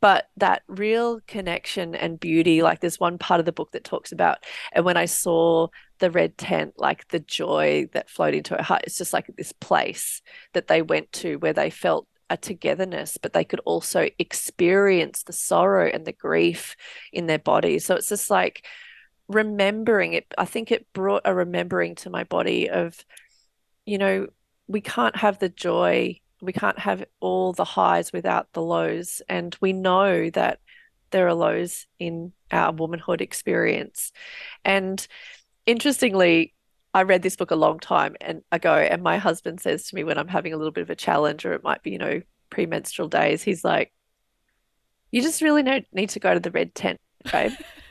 [0.00, 4.12] but that real connection and beauty like there's one part of the book that talks
[4.12, 5.68] about and when I saw
[5.98, 9.52] the red tent like the joy that flowed into her heart it's just like this
[9.52, 10.20] place
[10.52, 15.32] that they went to where they felt a togetherness but they could also experience the
[15.32, 16.76] sorrow and the grief
[17.12, 17.78] in their body.
[17.78, 18.66] so it's just like
[19.28, 23.04] remembering it i think it brought a remembering to my body of
[23.86, 24.26] you know
[24.68, 29.22] we can't have the joy we can't have all the highs without the lows.
[29.28, 30.60] And we know that
[31.10, 34.12] there are lows in our womanhood experience.
[34.64, 35.06] And
[35.64, 36.54] interestingly
[36.94, 40.04] i read this book a long time and ago and my husband says to me
[40.04, 42.22] when i'm having a little bit of a challenge or it might be you know
[42.50, 43.92] premenstrual days he's like
[45.10, 47.00] you just really need to go to the red tent
[47.32, 47.50] babe.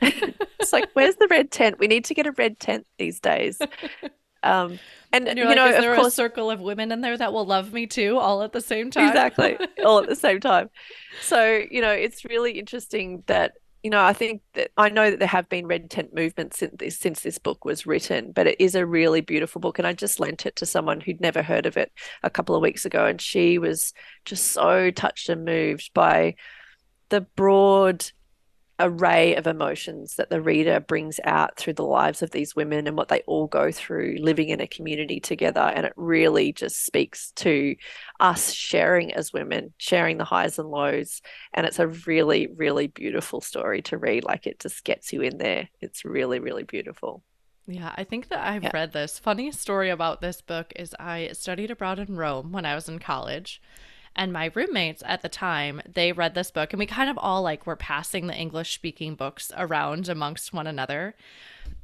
[0.58, 1.78] It's like where's the red tent?
[1.78, 3.58] We need to get a red tent these days
[4.42, 4.78] um
[5.12, 7.16] and, And you like, know is there of a course circle of women in there
[7.16, 9.08] that will love me too, all at the same time?
[9.08, 10.68] exactly all at the same time
[11.22, 13.52] so you know it's really interesting that
[13.86, 16.74] you know, I think that I know that there have been red tent movements since
[16.76, 19.78] this, since this book was written, but it is a really beautiful book.
[19.78, 21.92] And I just lent it to someone who'd never heard of it
[22.24, 23.06] a couple of weeks ago.
[23.06, 23.92] And she was
[24.24, 26.34] just so touched and moved by
[27.10, 28.04] the broad
[28.78, 32.96] array of emotions that the reader brings out through the lives of these women and
[32.96, 35.60] what they all go through living in a community together.
[35.60, 37.74] And it really just speaks to
[38.20, 41.22] us sharing as women, sharing the highs and lows.
[41.54, 44.24] And it's a really, really beautiful story to read.
[44.24, 45.68] Like it just gets you in there.
[45.80, 47.22] It's really, really beautiful.
[47.66, 48.70] Yeah, I think that I've yeah.
[48.72, 49.18] read this.
[49.18, 52.98] Funny story about this book is I studied abroad in Rome when I was in
[53.00, 53.60] college.
[54.18, 57.42] And my roommates at the time, they read this book and we kind of all
[57.42, 61.14] like were passing the English speaking books around amongst one another.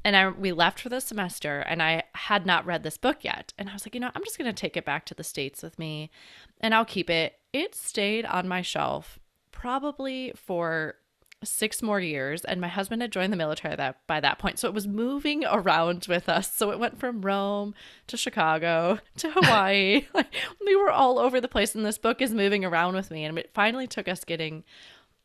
[0.02, 3.52] And I we left for the semester and I had not read this book yet.
[3.58, 5.22] And I was like, you know, I'm just going to take it back to the
[5.22, 6.10] states with me
[6.58, 7.34] and I'll keep it.
[7.52, 9.18] It stayed on my shelf
[9.50, 10.94] probably for
[11.44, 14.58] six more years and my husband had joined the military that by that point.
[14.58, 16.54] So it was moving around with us.
[16.54, 17.74] So it went from rome
[18.08, 20.06] to chicago to hawaii.
[20.14, 23.24] Like we were all over the place and this book is moving around with me
[23.24, 24.64] and it finally took us getting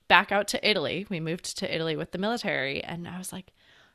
[0.07, 1.05] back out to italy.
[1.09, 3.51] We moved to italy with the military and i was like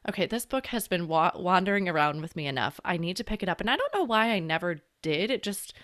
[0.09, 2.81] okay this book has been wa- wandering around with me enough.
[2.85, 3.61] I need to pick it up.
[3.61, 5.31] And i don't know why i never did.
[5.31, 5.75] It just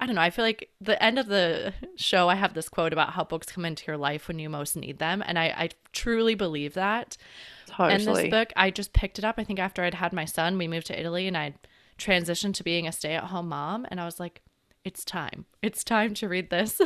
[0.00, 0.22] I don't know.
[0.22, 3.48] I feel like the end of the show, I have this quote about how books
[3.48, 5.22] come into your life when you most need them.
[5.26, 7.18] And I, I truly believe that.
[7.66, 7.94] Totally.
[7.94, 9.34] And this book, I just picked it up.
[9.36, 11.54] I think after I'd had my son, we moved to Italy and I
[11.98, 13.86] transitioned to being a stay at home mom.
[13.90, 14.40] And I was like,
[14.84, 15.44] it's time.
[15.60, 16.80] It's time to read this.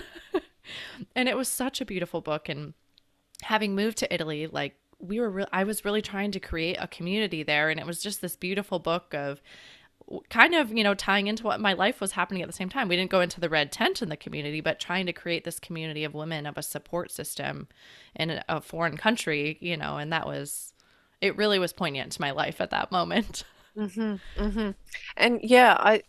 [1.15, 2.49] and it was such a beautiful book.
[2.49, 2.75] And
[3.43, 6.89] having moved to Italy, like, we were, re- I was really trying to create a
[6.89, 7.71] community there.
[7.71, 9.41] And it was just this beautiful book of,
[10.29, 12.89] kind of, you know, tying into what my life was happening at the same time.
[12.89, 15.59] We didn't go into the red tent in the community, but trying to create this
[15.59, 17.69] community of women of a support system
[18.15, 20.75] in a foreign country, you know, and that was,
[21.21, 23.45] it really was poignant to my life at that moment.
[23.77, 24.71] Mm-hmm, mm-hmm.
[25.17, 26.03] And yeah, I,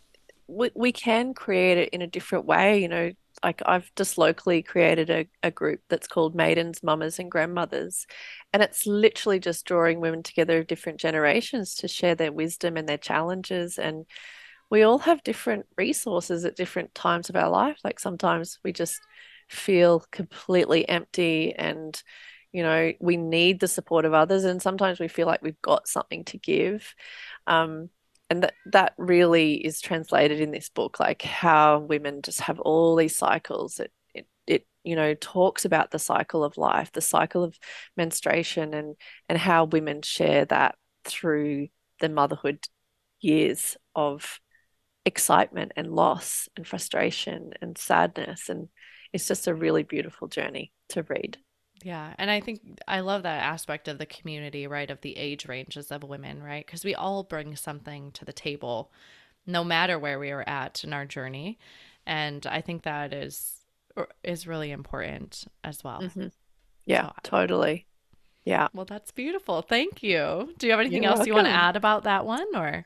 [0.46, 3.10] we, we can create it in a different way, you know,
[3.42, 8.06] like I've just locally created a, a group that's called Maidens, Mamas, and Grandmothers.
[8.52, 12.88] And it's literally just drawing women together of different generations to share their wisdom and
[12.88, 13.78] their challenges.
[13.78, 14.06] And
[14.70, 17.78] we all have different resources at different times of our life.
[17.84, 19.00] Like sometimes we just
[19.48, 22.02] feel completely empty and
[22.52, 25.86] you know we need the support of others and sometimes we feel like we've got
[25.86, 26.94] something to give
[27.46, 27.88] um,
[28.30, 32.96] and that that really is translated in this book like how women just have all
[32.96, 33.80] these cycles.
[33.80, 37.58] It, it it you know talks about the cycle of life the cycle of
[37.96, 38.96] menstruation and
[39.28, 41.68] and how women share that through
[42.00, 42.60] the motherhood
[43.20, 44.40] years of
[45.06, 48.48] excitement and loss and frustration and sadness.
[48.48, 48.68] And
[49.12, 51.38] it's just a really beautiful journey to read
[51.86, 52.14] yeah.
[52.18, 54.90] And I think I love that aspect of the community, right?
[54.90, 56.66] Of the age ranges of women, right?
[56.66, 58.90] Because we all bring something to the table,
[59.46, 61.60] no matter where we are at in our journey.
[62.04, 63.64] And I think that is
[64.24, 66.00] is really important as well.
[66.00, 66.26] Mm-hmm.
[66.86, 67.86] Yeah, so, totally.
[68.44, 68.66] Yeah.
[68.74, 69.62] Well, that's beautiful.
[69.62, 70.52] Thank you.
[70.58, 71.28] Do you have anything You're else welcome.
[71.28, 72.84] you want to add about that one or?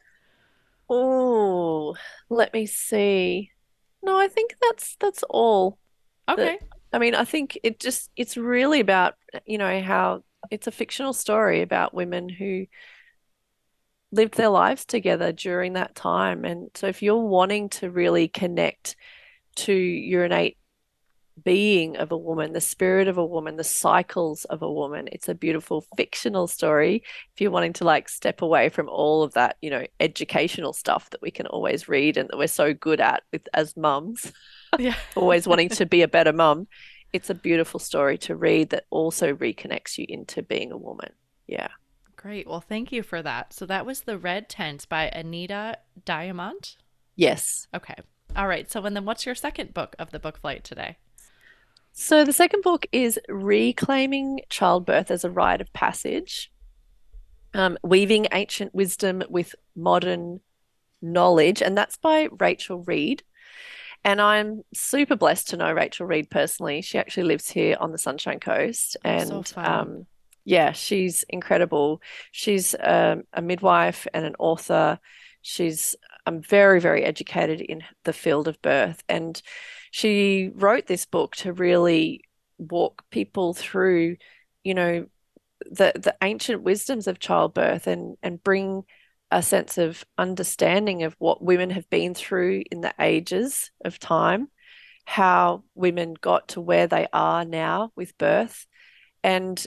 [0.91, 1.97] Oh,
[2.29, 3.51] let me see.
[4.03, 5.79] No, I think that's that's all.
[6.29, 6.59] Okay.
[6.61, 9.15] That, I mean, I think it just it's really about,
[9.47, 12.67] you know, how it's a fictional story about women who
[14.13, 16.45] lived their lives together during that time.
[16.45, 18.97] And so if you're wanting to really connect
[19.57, 20.57] to your innate
[21.45, 25.09] being of a woman, the spirit of a woman, the cycles of a woman.
[25.11, 27.03] It's a beautiful fictional story.
[27.35, 31.09] If you're wanting to like step away from all of that, you know, educational stuff
[31.11, 34.33] that we can always read and that we're so good at with as mums
[34.79, 34.95] yeah.
[35.17, 36.69] always wanting to be a better mum.
[37.13, 41.13] It's a beautiful story to read that also reconnects you into being a woman.
[41.47, 41.69] Yeah.
[42.17, 42.47] Great.
[42.47, 43.53] Well, thank you for that.
[43.53, 46.77] So that was The Red Tent by Anita Diamant.
[47.17, 47.67] Yes.
[47.75, 47.97] Okay.
[48.37, 48.71] All right.
[48.71, 50.97] So, and then what's your second book of the book flight today?
[51.93, 56.53] So, the second book is Reclaiming Childbirth as a Rite of Passage,
[57.55, 60.41] um, Weaving Ancient Wisdom with Modern
[61.03, 61.63] Knowledge.
[61.63, 63.23] And that's by Rachel Reed.
[64.05, 66.81] And I'm super blessed to know Rachel Reed personally.
[66.81, 68.97] She actually lives here on the Sunshine Coast.
[69.05, 70.07] And so um,
[70.45, 72.01] yeah, she's incredible.
[72.33, 74.99] She's um, a midwife and an author.
[75.43, 79.03] She's I'm very, very educated in the field of birth.
[79.09, 79.41] And
[79.91, 82.25] she wrote this book to really
[82.59, 84.17] walk people through,
[84.65, 85.07] you know,
[85.71, 88.85] the the ancient wisdoms of childbirth and and bring
[89.31, 94.49] a sense of understanding of what women have been through in the ages of time,
[95.05, 98.67] how women got to where they are now with birth,
[99.23, 99.67] and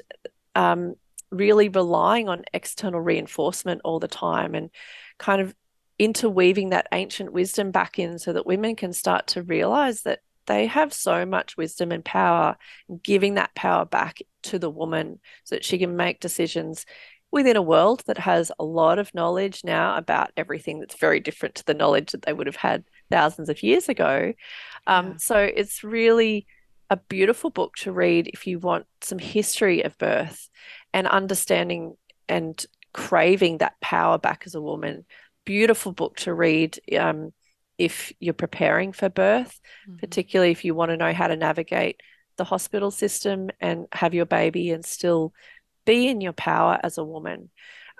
[0.55, 0.95] um,
[1.31, 4.69] really relying on external reinforcement all the time and
[5.17, 5.55] kind of
[5.99, 10.67] interweaving that ancient wisdom back in so that women can start to realize that they
[10.67, 12.57] have so much wisdom and power,
[13.01, 16.85] giving that power back to the woman so that she can make decisions
[17.33, 21.55] within a world that has a lot of knowledge now about everything that's very different
[21.55, 24.33] to the knowledge that they would have had thousands of years ago.
[24.85, 25.17] Um, yeah.
[25.17, 26.45] So it's really
[26.91, 30.47] a beautiful book to read if you want some history of birth
[30.93, 31.95] and understanding
[32.29, 35.03] and craving that power back as a woman.
[35.43, 37.33] Beautiful book to read um,
[37.79, 39.97] if you're preparing for birth, mm-hmm.
[39.97, 41.99] particularly if you want to know how to navigate
[42.37, 45.33] the hospital system and have your baby and still
[45.85, 47.49] be in your power as a woman.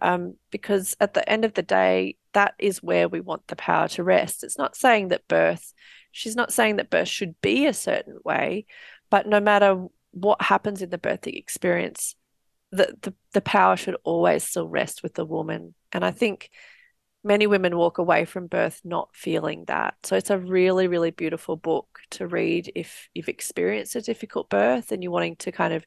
[0.02, 3.88] Um, because at the end of the day, that is where we want the power
[3.89, 4.43] to rest.
[4.43, 5.74] It's not saying that birth,
[6.12, 8.65] she's not saying that birth should be a certain way,
[9.10, 12.15] but no matter what happens in the birthing experience,
[12.72, 15.76] the, the, the power should always still rest with the woman.
[15.91, 16.50] And I think
[17.24, 19.96] many women walk away from birth not feeling that.
[20.04, 24.91] So it's a really, really beautiful book to read if you've experienced a difficult birth
[24.91, 25.86] and you're wanting to kind of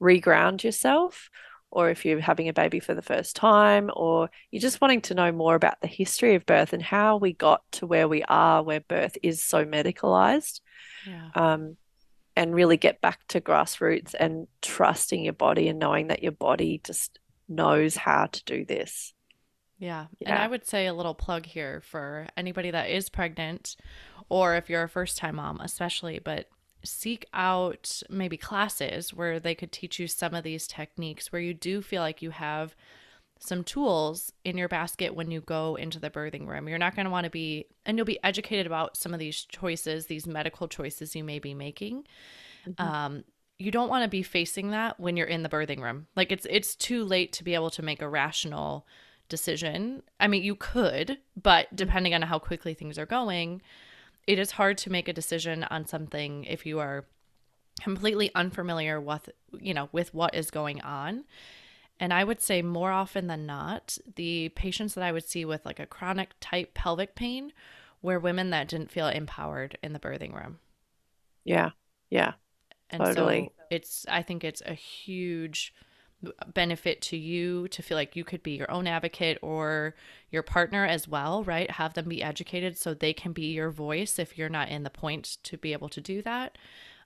[0.00, 1.30] reground yourself,
[1.70, 5.14] or if you're having a baby for the first time, or you're just wanting to
[5.14, 8.62] know more about the history of birth and how we got to where we are,
[8.62, 10.60] where birth is so medicalized.
[11.06, 11.30] Yeah.
[11.34, 11.76] Um,
[12.36, 16.80] and really get back to grassroots and trusting your body and knowing that your body
[16.84, 19.12] just knows how to do this.
[19.78, 20.06] Yeah.
[20.20, 20.30] yeah.
[20.30, 23.74] And I would say a little plug here for anybody that is pregnant
[24.28, 26.48] or if you're a first time mom, especially, but
[26.84, 31.54] seek out maybe classes where they could teach you some of these techniques where you
[31.54, 32.74] do feel like you have
[33.40, 36.68] some tools in your basket when you go into the birthing room.
[36.68, 39.44] You're not going to want to be, and you'll be educated about some of these
[39.44, 42.04] choices, these medical choices you may be making.
[42.66, 42.82] Mm-hmm.
[42.82, 43.24] Um,
[43.58, 46.06] you don't want to be facing that when you're in the birthing room.
[46.14, 48.86] Like it's it's too late to be able to make a rational
[49.28, 50.02] decision.
[50.20, 53.60] I mean, you could, but depending on how quickly things are going,
[54.28, 57.06] it is hard to make a decision on something if you are
[57.80, 61.24] completely unfamiliar with, you know, with what is going on.
[61.98, 65.64] And I would say more often than not, the patients that I would see with
[65.64, 67.54] like a chronic type pelvic pain
[68.02, 70.58] were women that didn't feel empowered in the birthing room.
[71.44, 71.70] Yeah.
[72.10, 72.34] Yeah.
[72.90, 73.50] And totally.
[73.56, 75.72] so it's I think it's a huge
[76.52, 79.94] benefit to you to feel like you could be your own advocate or
[80.30, 81.70] your partner as well, right?
[81.70, 84.90] Have them be educated so they can be your voice if you're not in the
[84.90, 86.58] point to be able to do that.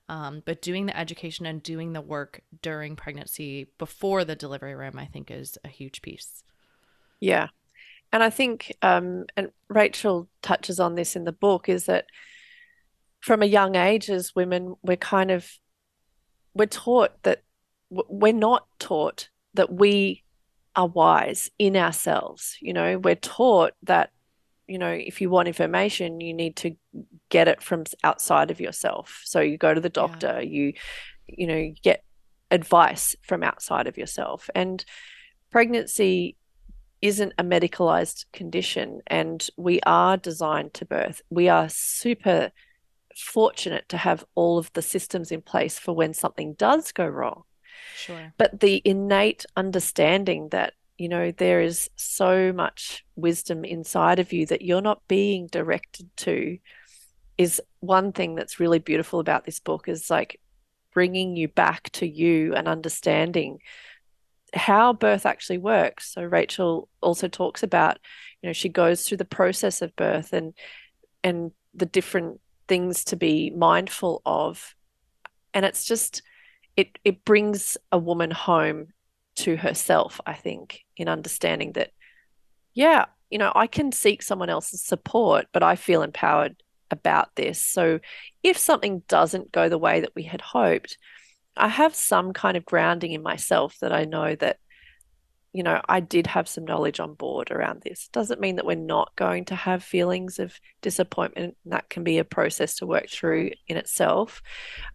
[0.09, 4.97] Um, but doing the education and doing the work during pregnancy before the delivery room,
[4.97, 6.43] I think, is a huge piece.
[7.19, 7.47] Yeah.
[8.11, 12.05] And I think, um, and Rachel touches on this in the book, is that
[13.21, 15.59] from a young age as women, we're kind of,
[16.53, 17.43] we're taught that
[18.09, 20.23] we're not taught that we
[20.75, 22.57] are wise in ourselves.
[22.61, 24.11] You know, we're taught that,
[24.67, 26.75] you know, if you want information, you need to
[27.29, 29.21] get it from outside of yourself.
[29.23, 30.49] So you go to the doctor, yeah.
[30.49, 30.73] you,
[31.27, 32.03] you know, get
[32.49, 34.49] advice from outside of yourself.
[34.55, 34.83] And
[35.51, 36.37] pregnancy
[37.01, 41.21] isn't a medicalized condition and we are designed to birth.
[41.29, 42.51] We are super
[43.17, 47.43] fortunate to have all of the systems in place for when something does go wrong.
[47.95, 48.33] Sure.
[48.37, 54.45] But the innate understanding that, you know, there is so much wisdom inside of you
[54.47, 56.57] that you're not being directed to
[57.37, 60.39] is one thing that's really beautiful about this book is like
[60.93, 63.59] bringing you back to you and understanding
[64.53, 66.13] how birth actually works.
[66.13, 67.97] So Rachel also talks about,
[68.41, 70.53] you know, she goes through the process of birth and
[71.23, 74.75] and the different things to be mindful of.
[75.53, 76.21] And it's just
[76.75, 78.87] it it brings a woman home
[79.35, 81.91] to herself i think in understanding that
[82.73, 86.55] yeah you know i can seek someone else's support but i feel empowered
[86.93, 87.61] about this.
[87.61, 87.99] So
[88.43, 90.97] if something doesn't go the way that we had hoped
[91.57, 94.57] i have some kind of grounding in myself that i know that
[95.51, 98.09] you know i did have some knowledge on board around this.
[98.09, 101.57] Doesn't mean that we're not going to have feelings of disappointment.
[101.65, 104.41] That can be a process to work through in itself.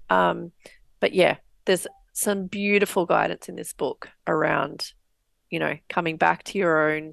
[0.08, 0.52] Um,
[1.00, 1.36] but yeah
[1.68, 4.94] there's some beautiful guidance in this book around,
[5.50, 7.12] you know, coming back to your own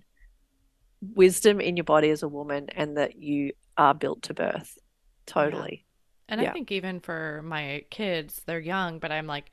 [1.01, 4.78] wisdom in your body as a woman and that you are built to birth.
[5.26, 5.84] Totally.
[6.30, 6.34] Yeah.
[6.34, 6.49] And yeah.
[6.49, 9.51] I think even for my kids, they're young, but I'm like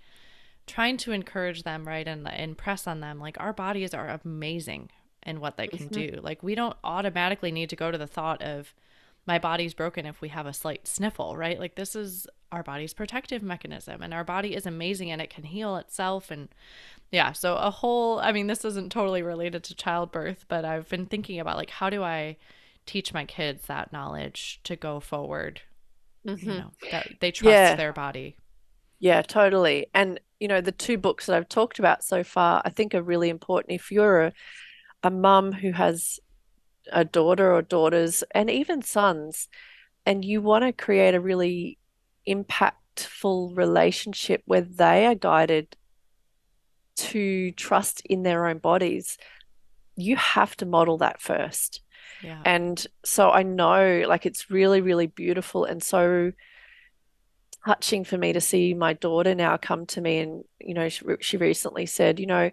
[0.68, 2.06] trying to encourage them, right?
[2.06, 4.90] And impress on them like our bodies are amazing
[5.26, 6.14] in what they can mm-hmm.
[6.14, 6.20] do.
[6.22, 8.72] Like we don't automatically need to go to the thought of
[9.26, 11.58] my body's broken if we have a slight sniffle, right?
[11.58, 15.44] Like this is our body's protective mechanism and our body is amazing and it can
[15.44, 16.48] heal itself and
[17.10, 21.06] yeah so a whole i mean this isn't totally related to childbirth but i've been
[21.06, 22.36] thinking about like how do i
[22.84, 25.62] teach my kids that knowledge to go forward
[26.26, 26.50] mm-hmm.
[26.50, 27.74] you know that they trust yeah.
[27.74, 28.36] their body
[28.98, 32.70] yeah totally and you know the two books that i've talked about so far i
[32.70, 34.32] think are really important if you're a,
[35.02, 36.20] a mum who has
[36.92, 39.48] a daughter or daughters and even sons
[40.04, 41.78] and you want to create a really
[42.28, 45.76] impactful relationship where they are guided
[46.96, 49.18] to trust in their own bodies,
[49.96, 51.80] you have to model that first.
[52.22, 52.40] Yeah.
[52.44, 56.32] And so I know like it's really, really beautiful and so
[57.64, 61.04] touching for me to see my daughter now come to me and, you know, she,
[61.20, 62.50] she recently said, you know,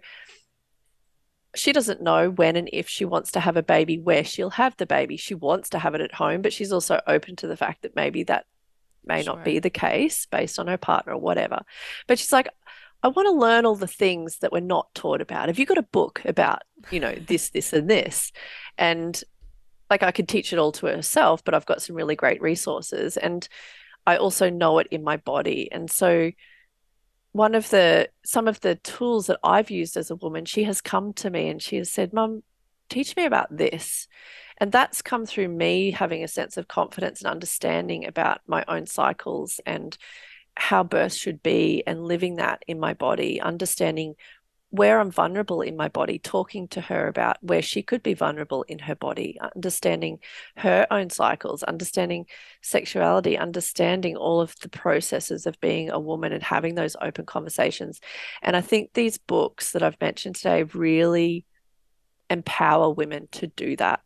[1.54, 4.76] she doesn't know when and if she wants to have a baby, where she'll have
[4.76, 5.16] the baby.
[5.16, 7.96] She wants to have it at home, but she's also open to the fact that
[7.96, 8.46] maybe that
[9.04, 9.36] may sure.
[9.36, 11.62] not be the case based on her partner or whatever.
[12.06, 12.48] But she's like,
[13.02, 15.48] I want to learn all the things that we're not taught about.
[15.48, 18.32] Have you got a book about, you know, this, this, and this?
[18.76, 19.20] And
[19.88, 23.16] like I could teach it all to herself, but I've got some really great resources.
[23.16, 23.48] And
[24.06, 25.70] I also know it in my body.
[25.72, 26.30] And so
[27.32, 30.80] one of the some of the tools that I've used as a woman, she has
[30.80, 32.42] come to me and she has said, Mum,
[32.88, 34.08] teach me about this.
[34.60, 38.86] And that's come through me having a sense of confidence and understanding about my own
[38.86, 39.96] cycles and
[40.54, 44.14] how birth should be and living that in my body, understanding
[44.68, 48.62] where I'm vulnerable in my body, talking to her about where she could be vulnerable
[48.64, 50.20] in her body, understanding
[50.56, 52.26] her own cycles, understanding
[52.62, 58.00] sexuality, understanding all of the processes of being a woman and having those open conversations.
[58.42, 61.46] And I think these books that I've mentioned today really
[62.28, 64.02] empower women to do that.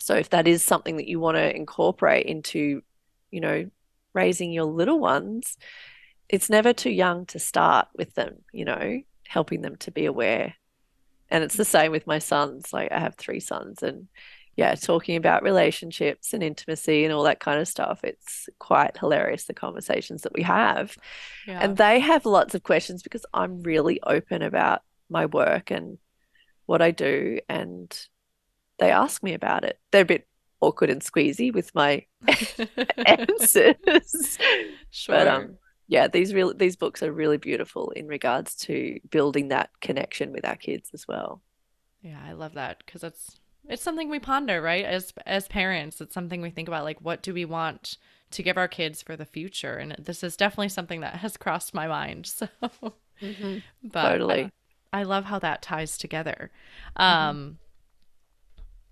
[0.00, 2.82] So if that is something that you want to incorporate into,
[3.30, 3.70] you know,
[4.14, 5.56] raising your little ones,
[6.28, 10.54] it's never too young to start with them, you know, helping them to be aware.
[11.30, 12.72] And it's the same with my sons.
[12.72, 14.08] Like I have three sons and
[14.56, 18.00] yeah, talking about relationships and intimacy and all that kind of stuff.
[18.02, 20.96] It's quite hilarious the conversations that we have.
[21.46, 21.60] Yeah.
[21.62, 25.98] And they have lots of questions because I'm really open about my work and
[26.66, 27.96] what I do and
[28.78, 29.78] they ask me about it.
[29.90, 30.26] They're a bit
[30.60, 32.04] awkward and squeezy with my
[33.06, 34.38] answers.
[34.90, 35.14] Sure.
[35.14, 39.70] But um, yeah, these real these books are really beautiful in regards to building that
[39.80, 41.40] connection with our kids as well.
[42.02, 44.84] Yeah, I love that because it's it's something we ponder, right?
[44.84, 47.96] As as parents, it's something we think about like what do we want
[48.30, 49.76] to give our kids for the future?
[49.76, 52.32] And this is definitely something that has crossed my mind.
[52.38, 52.48] So
[53.20, 53.58] mm-hmm.
[53.82, 54.52] but totally.
[54.92, 56.52] I, I, love how that ties together.
[56.98, 57.02] Mm-hmm.
[57.02, 57.58] Um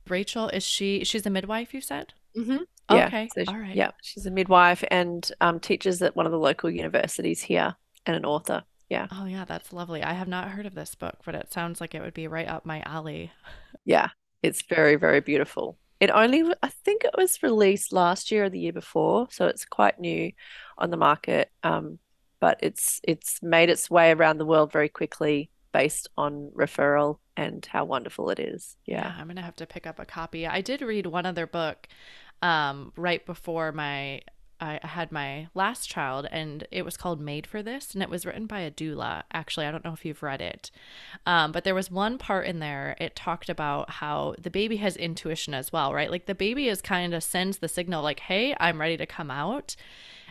[0.08, 1.04] Rachel, is she?
[1.04, 1.74] She's a midwife.
[1.74, 2.12] You said.
[2.36, 2.58] Mm-hmm.
[2.90, 3.06] Yeah.
[3.06, 3.28] Okay.
[3.34, 3.74] So she, All right.
[3.74, 8.16] Yeah, she's a midwife and um, teaches at one of the local universities here, and
[8.16, 8.62] an author.
[8.88, 9.08] Yeah.
[9.10, 10.02] Oh yeah, that's lovely.
[10.02, 12.48] I have not heard of this book, but it sounds like it would be right
[12.48, 13.32] up my alley.
[13.84, 14.08] Yeah,
[14.42, 15.78] it's very very beautiful.
[16.00, 19.64] It only I think it was released last year or the year before, so it's
[19.64, 20.32] quite new
[20.78, 21.50] on the market.
[21.62, 21.98] Um,
[22.40, 27.66] but it's it's made its way around the world very quickly based on referral and
[27.66, 28.78] how wonderful it is.
[28.86, 29.02] Yeah.
[29.02, 30.46] yeah I'm to have to pick up a copy.
[30.46, 31.86] I did read one other book
[32.40, 34.22] um, right before my
[34.58, 38.24] I had my last child, and it was called Made for This, and it was
[38.24, 39.24] written by a doula.
[39.30, 40.70] Actually, I don't know if you've read it,
[41.26, 42.96] um, but there was one part in there.
[42.98, 46.10] It talked about how the baby has intuition as well, right?
[46.10, 49.30] Like the baby is kind of sends the signal, like, "Hey, I'm ready to come
[49.30, 49.76] out,"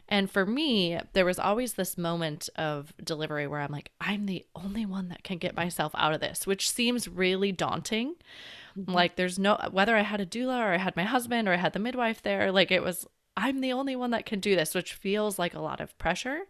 [0.08, 4.46] And for me, there was always this moment of delivery where I'm like, I'm the
[4.56, 8.16] only one that can get myself out of this, which seems really daunting.
[8.78, 8.92] Mm-hmm.
[8.92, 11.58] Like, there's no, whether I had a doula or I had my husband or I
[11.58, 14.76] had the midwife there, like, it was, I'm the only one that can do this,
[14.76, 16.42] which feels like a lot of pressure.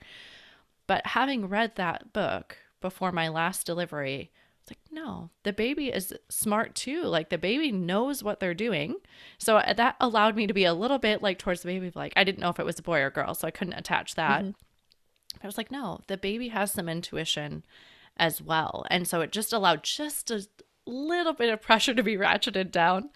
[0.86, 4.32] But having read that book before my last delivery,
[4.66, 7.03] it's like, no, the baby is smart too.
[7.03, 8.95] Like the baby knows what they're doing.
[9.38, 11.91] So uh, that allowed me to be a little bit like towards the baby.
[11.93, 14.16] Like I didn't know if it was a boy or girl, so I couldn't attach
[14.16, 14.41] that.
[14.41, 14.51] Mm-hmm.
[15.43, 17.63] I was like, no, the baby has some intuition
[18.18, 18.86] as well.
[18.89, 20.47] And so it just allowed just a
[20.86, 23.10] little bit of pressure to be ratcheted down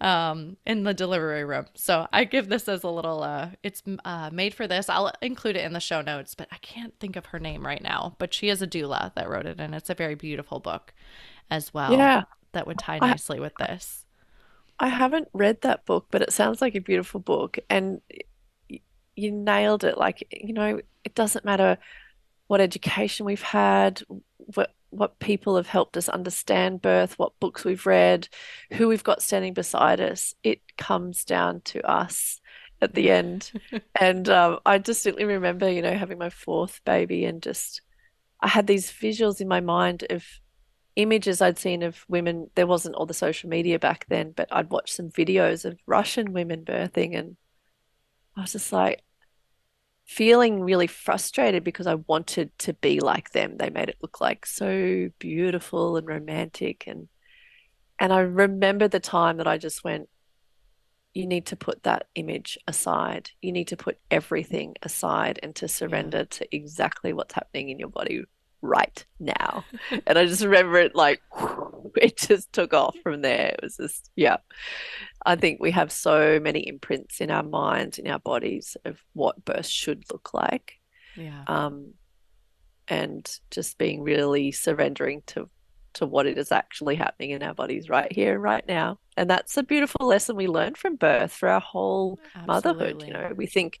[0.00, 1.66] um, in the delivery room.
[1.74, 4.88] So I give this as a little, uh, it's uh, made for this.
[4.88, 7.82] I'll include it in the show notes, but I can't think of her name right
[7.82, 8.14] now.
[8.18, 10.94] But she is a doula that wrote it, and it's a very beautiful book
[11.50, 11.92] as well.
[11.92, 12.24] Yeah.
[12.52, 14.06] That would tie nicely I, with this.
[14.78, 17.58] I haven't read that book, but it sounds like a beautiful book.
[17.68, 18.00] And
[19.16, 19.98] you nailed it.
[19.98, 21.78] Like, you know, it doesn't matter
[22.46, 24.02] what education we've had,
[24.54, 28.28] what what people have helped us understand birth, what books we've read,
[28.72, 30.34] who we've got standing beside us.
[30.42, 32.40] It comes down to us
[32.80, 33.52] at the end.
[34.00, 37.82] And um, I distinctly remember, you know, having my fourth baby and just
[38.40, 40.24] I had these visuals in my mind of
[40.94, 42.50] images I'd seen of women.
[42.54, 46.32] There wasn't all the social media back then, but I'd watched some videos of Russian
[46.32, 47.36] women birthing and
[48.36, 49.02] I was just like
[50.08, 53.58] feeling really frustrated because I wanted to be like them.
[53.58, 57.08] They made it look like so beautiful and romantic and
[58.00, 60.08] and I remember the time that I just went,
[61.14, 63.30] you need to put that image aside.
[63.42, 66.24] You need to put everything aside and to surrender yeah.
[66.30, 68.22] to exactly what's happening in your body
[68.62, 69.64] right now.
[70.06, 71.20] and I just remember it like
[71.96, 73.48] it just took off from there.
[73.48, 74.36] It was just, yeah.
[75.28, 79.44] I think we have so many imprints in our minds, in our bodies of what
[79.44, 80.80] birth should look like.
[81.16, 81.44] Yeah.
[81.46, 81.92] Um,
[82.88, 85.50] and just being really surrendering to
[85.94, 88.98] to what it is actually happening in our bodies right here right now.
[89.16, 92.46] And that's a beautiful lesson we learn from birth for our whole Absolutely.
[92.46, 93.02] motherhood.
[93.06, 93.80] You know, we think,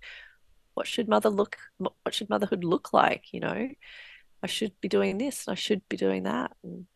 [0.74, 3.32] what should mother look what should motherhood look like?
[3.32, 3.68] You know,
[4.42, 6.52] I should be doing this, I should be doing that.
[6.62, 6.86] And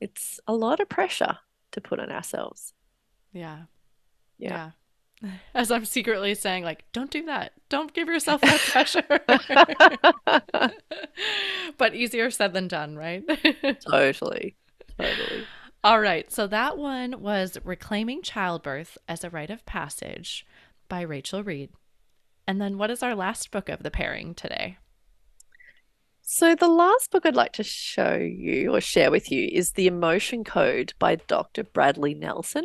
[0.00, 1.38] it's a lot of pressure
[1.72, 2.72] to put on ourselves.
[3.34, 3.64] Yeah.
[4.38, 4.70] Yeah.
[5.22, 5.30] yeah.
[5.54, 7.52] As I'm secretly saying, like, don't do that.
[7.68, 9.02] Don't give yourself that pressure.
[11.78, 13.22] but easier said than done, right?
[13.90, 14.56] totally.
[14.98, 15.44] Totally.
[15.82, 16.30] All right.
[16.32, 20.46] So that one was Reclaiming Childbirth as a Rite of Passage
[20.88, 21.70] by Rachel Reed.
[22.46, 24.78] And then what is our last book of the pairing today?
[26.26, 29.86] So, the last book I'd like to show you or share with you is The
[29.86, 31.64] Emotion Code by Dr.
[31.64, 32.64] Bradley Nelson.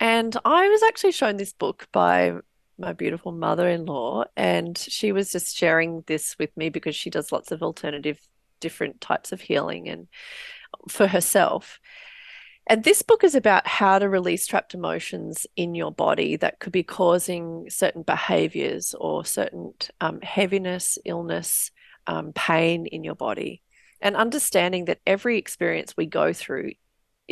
[0.00, 2.34] And I was actually shown this book by
[2.78, 7.10] my beautiful mother in law, and she was just sharing this with me because she
[7.10, 8.18] does lots of alternative,
[8.60, 10.08] different types of healing and
[10.88, 11.78] for herself.
[12.66, 16.72] And this book is about how to release trapped emotions in your body that could
[16.72, 21.72] be causing certain behaviors or certain um, heaviness, illness,
[22.06, 23.62] um, pain in your body.
[24.00, 26.72] And understanding that every experience we go through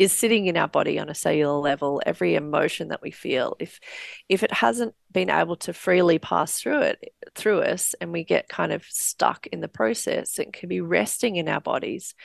[0.01, 3.79] is sitting in our body on a cellular level every emotion that we feel if
[4.27, 8.49] if it hasn't been able to freely pass through it through us and we get
[8.49, 12.15] kind of stuck in the process it can be resting in our bodies.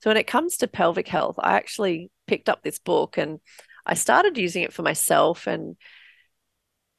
[0.00, 3.38] So when it comes to pelvic health i actually picked up this book and
[3.86, 5.76] i started using it for myself and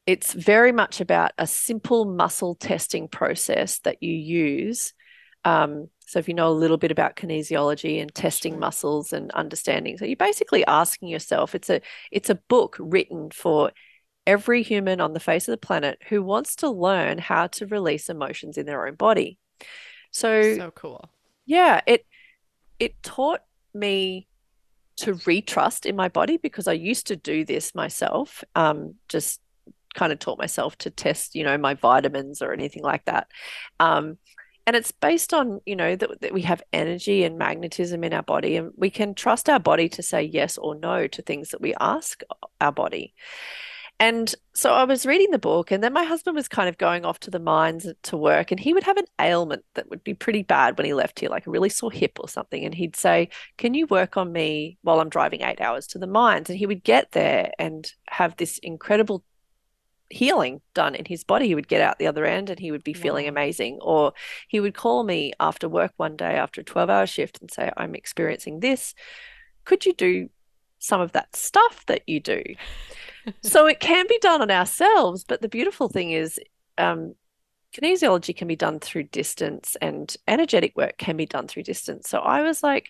[0.07, 4.93] it's very much about a simple muscle testing process that you use
[5.45, 9.97] um, so if you know a little bit about kinesiology and testing muscles and understanding,
[9.97, 11.81] so you're basically asking yourself, it's a
[12.11, 13.71] it's a book written for
[14.27, 18.09] every human on the face of the planet who wants to learn how to release
[18.09, 19.37] emotions in their own body.
[20.11, 21.09] So so cool.
[21.45, 22.05] Yeah, it
[22.79, 23.41] it taught
[23.73, 24.27] me
[24.97, 28.43] to retrust in my body because I used to do this myself.
[28.53, 29.41] Um, just
[29.93, 33.27] kind of taught myself to test, you know, my vitamins or anything like that.
[33.79, 34.17] Um,
[34.71, 38.23] and it's based on you know that, that we have energy and magnetism in our
[38.23, 41.59] body and we can trust our body to say yes or no to things that
[41.59, 42.21] we ask
[42.61, 43.13] our body
[44.01, 47.05] and so I was reading the book, and then my husband was kind of going
[47.05, 50.15] off to the mines to work, and he would have an ailment that would be
[50.15, 52.65] pretty bad when he left here, like a really sore hip or something.
[52.65, 56.07] And he'd say, Can you work on me while I'm driving eight hours to the
[56.07, 56.49] mines?
[56.49, 59.23] And he would get there and have this incredible
[60.11, 61.47] healing done in his body.
[61.47, 63.79] He would get out the other end and he would be feeling amazing.
[63.81, 64.13] Or
[64.47, 67.71] he would call me after work one day after a 12 hour shift and say,
[67.77, 68.93] I'm experiencing this.
[69.65, 70.29] Could you do
[70.79, 72.43] some of that stuff that you do?
[73.43, 75.23] so it can be done on ourselves.
[75.23, 76.39] But the beautiful thing is,
[76.77, 77.15] um,
[77.75, 82.09] kinesiology can be done through distance and energetic work can be done through distance.
[82.09, 82.89] So I was like,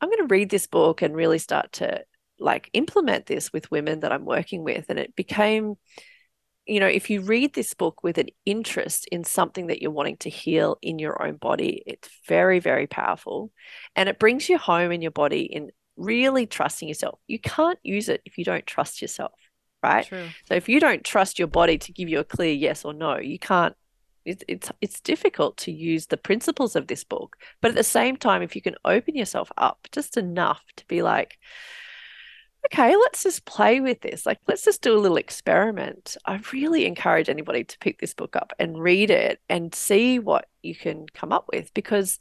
[0.00, 2.04] I'm going to read this book and really start to
[2.38, 4.86] like implement this with women that I'm working with.
[4.88, 5.76] And it became
[6.66, 10.16] you know, if you read this book with an interest in something that you're wanting
[10.18, 13.50] to heal in your own body, it's very, very powerful.
[13.96, 17.18] And it brings you home in your body in really trusting yourself.
[17.26, 19.32] You can't use it if you don't trust yourself,
[19.82, 20.06] right?
[20.06, 20.28] True.
[20.46, 23.18] So if you don't trust your body to give you a clear yes or no,
[23.18, 23.74] you can't.
[24.24, 28.16] It's, it's it's difficult to use the principles of this book, but at the same
[28.16, 31.38] time, if you can open yourself up just enough to be like,
[32.66, 34.24] okay, let's just play with this.
[34.24, 36.16] Like, let's just do a little experiment.
[36.24, 40.48] I really encourage anybody to pick this book up and read it and see what
[40.62, 42.18] you can come up with because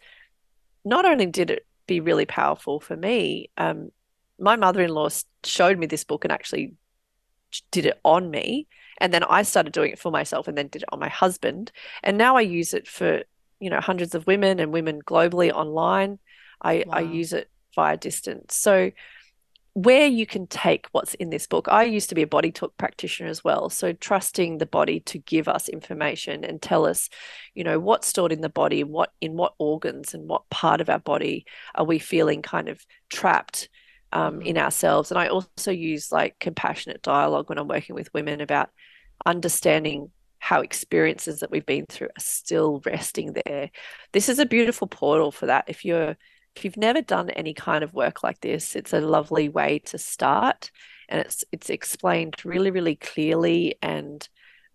[0.83, 3.91] not only did it be really powerful for me, um,
[4.39, 5.09] my mother in law
[5.43, 6.73] showed me this book and actually
[7.69, 8.67] did it on me.
[8.97, 11.71] And then I started doing it for myself and then did it on my husband.
[12.03, 13.23] And now I use it for,
[13.59, 16.19] you know, hundreds of women and women globally online.
[16.61, 16.93] I, wow.
[16.93, 18.55] I use it via distance.
[18.55, 18.91] So,
[19.74, 21.67] where you can take what's in this book.
[21.69, 23.69] I used to be a body talk practitioner as well.
[23.69, 27.09] So trusting the body to give us information and tell us,
[27.53, 30.89] you know, what's stored in the body, what in what organs and what part of
[30.89, 33.69] our body are we feeling kind of trapped
[34.11, 34.47] um, mm-hmm.
[34.47, 35.09] in ourselves.
[35.09, 38.69] And I also use like compassionate dialogue when I'm working with women about
[39.26, 43.69] understanding how experiences that we've been through are still resting there.
[44.11, 45.65] This is a beautiful portal for that.
[45.67, 46.17] If you're
[46.56, 49.97] if you've never done any kind of work like this, it's a lovely way to
[49.97, 50.72] start,
[51.10, 54.28] and it's it's explained really really clearly, and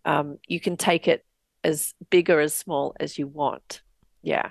[0.05, 1.25] um, you can take it
[1.65, 3.83] as big or as small as you want.
[4.23, 4.51] Yeah.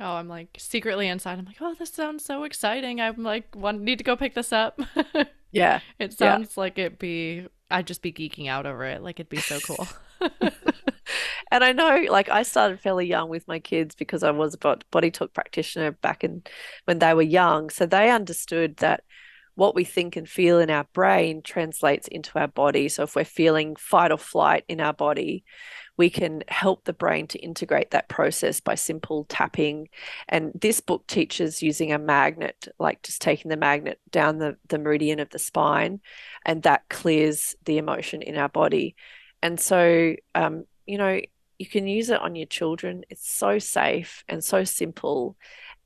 [0.00, 1.38] Oh, I'm like secretly inside.
[1.38, 3.00] I'm like, oh, this sounds so exciting.
[3.00, 4.80] I'm like, want need to go pick this up.
[5.50, 5.80] yeah.
[5.98, 6.60] It sounds yeah.
[6.60, 7.46] like it'd be.
[7.70, 9.02] I'd just be geeking out over it.
[9.02, 9.86] Like it'd be so cool.
[11.50, 14.76] and I know, like, I started fairly young with my kids because I was a
[14.90, 16.42] body talk practitioner back in
[16.84, 17.70] when they were young.
[17.70, 19.04] So they understood that
[19.54, 22.88] what we think and feel in our brain translates into our body.
[22.88, 25.42] So if we're feeling fight or flight in our body,
[25.96, 29.88] we can help the brain to integrate that process by simple tapping.
[30.28, 34.78] And this book teaches using a magnet, like just taking the magnet down the, the
[34.78, 36.02] meridian of the spine,
[36.46, 38.94] and that clears the emotion in our body.
[39.42, 41.20] And so, um, you know,
[41.58, 43.04] you can use it on your children.
[43.10, 45.36] It's so safe and so simple.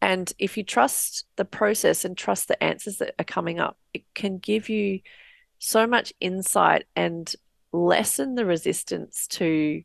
[0.00, 4.02] And if you trust the process and trust the answers that are coming up, it
[4.14, 5.00] can give you
[5.58, 7.32] so much insight and
[7.72, 9.82] lessen the resistance to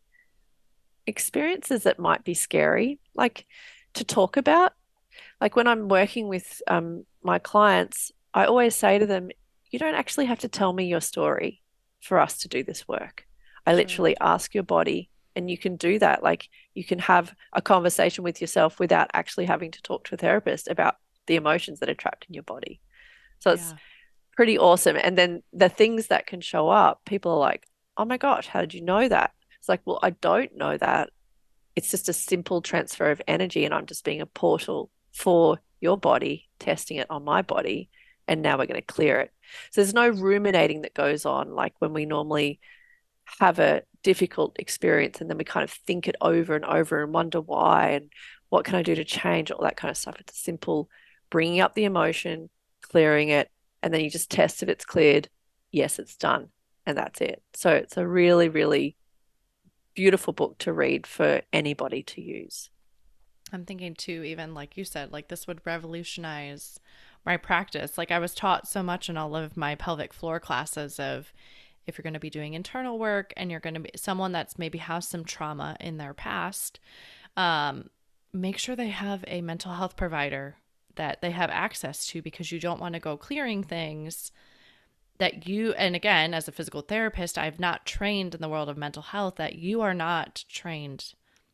[1.06, 3.46] experiences that might be scary, like
[3.94, 4.74] to talk about.
[5.40, 9.30] Like when I'm working with um, my clients, I always say to them,
[9.70, 11.62] you don't actually have to tell me your story
[12.02, 13.26] for us to do this work.
[13.66, 16.24] I literally ask your body, and you can do that.
[16.24, 20.18] Like you can have a conversation with yourself without actually having to talk to a
[20.18, 20.96] therapist about
[21.28, 22.82] the emotions that are trapped in your body.
[23.40, 23.78] So it's yeah.
[24.36, 24.98] pretty awesome.
[25.02, 27.68] And then the things that can show up, people are like,
[27.98, 29.32] oh my gosh, how did you know that?
[29.60, 31.12] It's like, well, I don't know that.
[31.76, 35.98] It's just a simple transfer of energy, and I'm just being a portal for your
[35.98, 37.90] body, testing it on my body.
[38.28, 39.32] And now we're going to clear it.
[39.72, 42.60] So there's no ruminating that goes on like when we normally
[43.40, 47.14] have a difficult experience and then we kind of think it over and over and
[47.14, 48.10] wonder why and
[48.48, 50.16] what can I do to change all that kind of stuff.
[50.22, 50.90] It's simple
[51.30, 52.50] bringing up the emotion,
[52.82, 53.52] clearing it,
[53.84, 55.28] and then you just test if it's cleared.
[55.74, 56.48] Yes, it's done.
[56.86, 57.44] And that's it.
[57.54, 58.96] So it's a really, really
[59.94, 62.70] beautiful book to read for anybody to use.
[63.52, 66.80] I'm thinking too, even like you said, like this would revolutionize
[67.26, 67.98] my practice.
[67.98, 71.34] Like I was taught so much in all of my pelvic floor classes of
[71.88, 74.60] if you're going to be doing internal work and you're going to be someone that's
[74.60, 76.80] maybe has some trauma in their past,
[77.36, 77.90] um,
[78.34, 80.58] make sure they have a mental health provider
[80.96, 84.32] that they have access to because you don't want to go clearing things
[85.20, 88.78] that you and again as a physical therapist I've not trained in the world of
[88.78, 91.14] mental health that you are not trained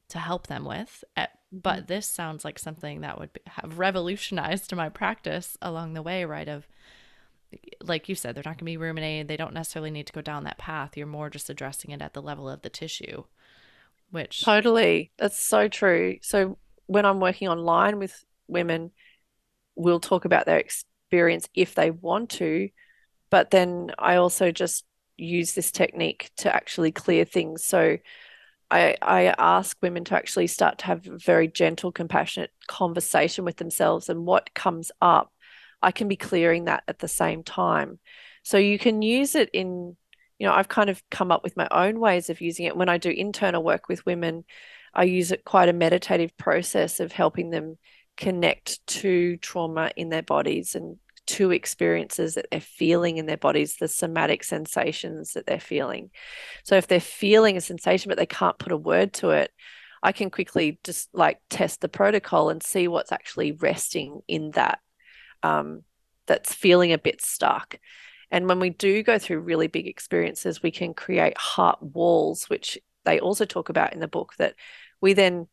[0.10, 1.86] to help them with eh, but mm-hmm.
[1.88, 6.68] this sounds like something that would have revolutionized my practice along the way right of
[7.82, 9.28] like you said, they're not going to be ruminating.
[9.28, 10.95] They don't necessarily need to go down that path.
[10.95, 13.24] You're more just addressing it at the level of the tissue,
[14.12, 16.18] which totally that's so true.
[16.22, 18.91] So when I'm working online with women,
[19.76, 22.70] we'll talk about their experience if they want to,
[23.30, 24.86] but then I also just
[25.18, 27.66] use this technique to actually clear things.
[27.66, 27.97] So
[28.72, 33.58] I, I ask women to actually start to have a very gentle, compassionate conversation with
[33.58, 35.33] themselves and what comes up
[35.84, 38.00] I can be clearing that at the same time.
[38.44, 39.96] So you can use it in,
[40.40, 42.76] you know, I've kind of come up with my own ways of using it.
[42.76, 44.44] When I do internal work with women,
[44.94, 47.78] I use it quite a meditative process of helping them
[48.18, 53.78] connect to trauma in their bodies and to experiences that they're feeling in their bodies,
[53.78, 56.12] the somatic sensations that they're feeling.
[56.64, 59.52] So if they're feeling a sensation but they can't put a word to it,
[60.02, 64.80] I can quickly just like test the protocol and see what's actually resting in that
[65.44, 65.84] um,
[66.26, 67.78] that's feeling a bit stuck.
[68.32, 72.80] And when we do go through really big experiences, we can create heart walls, which
[73.06, 74.56] they also talk about in the book, that
[75.02, 75.48] we then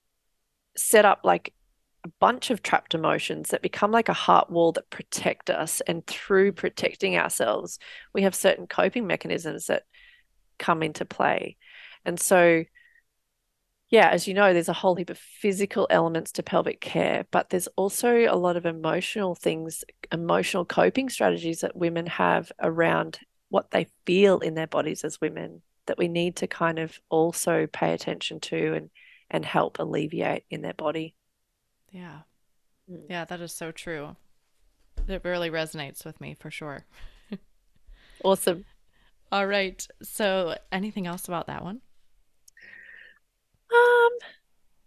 [0.77, 1.53] set up like
[2.05, 5.83] a bunch of trapped emotions that become like a heart wall that protect us.
[5.83, 7.79] And through protecting ourselves,
[8.15, 9.83] we have certain coping mechanisms that
[10.59, 11.57] come into play.
[12.05, 12.65] And so
[13.91, 17.51] yeah, as you know, there's a whole heap of physical elements to pelvic care, but
[17.51, 23.19] there's also a lot of emotional things, emotional coping strategies that women have around
[23.49, 27.67] what they feel in their bodies as women that we need to kind of also
[27.67, 28.91] pay attention to and
[29.29, 31.15] and help alleviate in their body.
[31.91, 32.21] Yeah.
[32.91, 33.03] Mm.
[33.09, 34.17] Yeah, that is so true.
[35.09, 36.85] It really resonates with me for sure.
[38.23, 38.67] Awesome.
[39.33, 39.87] All right.
[40.03, 41.81] So, anything else about that one?
[43.73, 44.11] Um,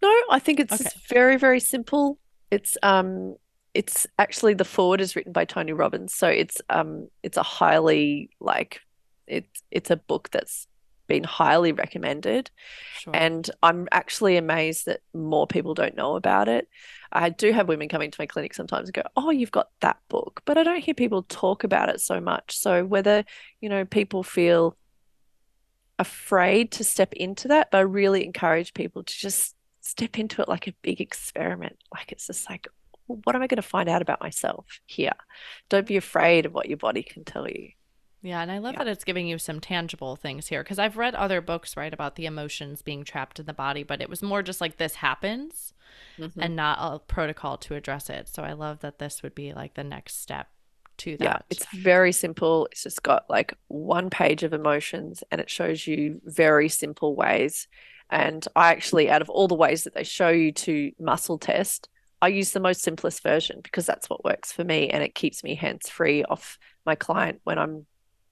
[0.02, 0.90] no, I think it's Okay.
[1.10, 2.20] very, very simple.
[2.52, 3.36] It's um
[3.74, 6.16] it's actually the forward is written by Tony Robbins.
[6.16, 8.82] So it's um it's a highly like
[9.28, 10.68] it's it's a book that's
[11.08, 12.52] been highly recommended.
[12.92, 13.14] Sure.
[13.14, 16.68] And I'm actually amazed that more people don't know about it.
[17.12, 19.98] I do have women coming to my clinic sometimes and go, Oh, you've got that
[20.10, 20.42] book.
[20.46, 22.58] But I don't hear people talk about it so much.
[22.58, 23.24] So whether,
[23.62, 24.78] you know, people feel
[26.00, 30.48] afraid to step into that, but I really encourage people to just step into it
[30.48, 31.78] like a big experiment.
[31.94, 32.68] Like it's just like,
[33.06, 35.12] what am I going to find out about myself here?
[35.70, 37.70] Don't be afraid of what your body can tell you.
[38.22, 38.86] Yeah, and I love Yeah.
[38.86, 42.16] that it's giving you some tangible things here because I've read other books, right, about
[42.16, 45.74] the emotions being trapped in the body, but it was more just like this happens
[46.18, 46.32] Mhm.
[46.38, 48.30] and not a protocol to address it.
[48.30, 50.48] So I love that this would be like the next step
[51.00, 51.46] to Yeah, that.
[51.50, 52.68] it's very simple.
[52.72, 57.68] It's just got like one page of emotions and it shows you very simple ways.
[58.10, 61.89] And I actually, out of all the ways that they show you to muscle test,
[62.22, 65.44] I use the most simplest version because that's what works for me and it keeps
[65.44, 67.86] me hands free off my client when I'm,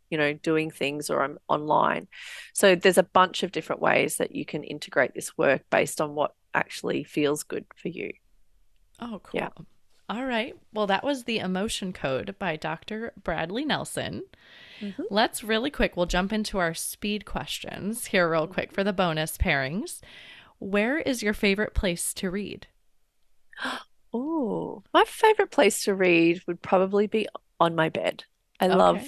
[0.10, 2.08] you know, doing things or I'm online.
[2.54, 6.16] So there's a bunch of different ways that you can integrate this work based on
[6.16, 8.12] what actually feels good for you.
[9.00, 9.40] Oh, cool.
[9.40, 9.50] Yeah.
[10.12, 10.54] All right.
[10.74, 13.14] Well, that was the emotion code by Dr.
[13.24, 14.24] Bradley Nelson.
[14.82, 15.06] Mhm.
[15.10, 19.38] Let's really quick, we'll jump into our speed questions here, real quick, for the bonus
[19.38, 20.02] pairings.
[20.60, 22.68] Where is your favorite place to read?
[24.14, 27.30] Oh, my favorite place to read would probably be
[27.62, 28.26] on my bed.
[28.60, 29.08] I love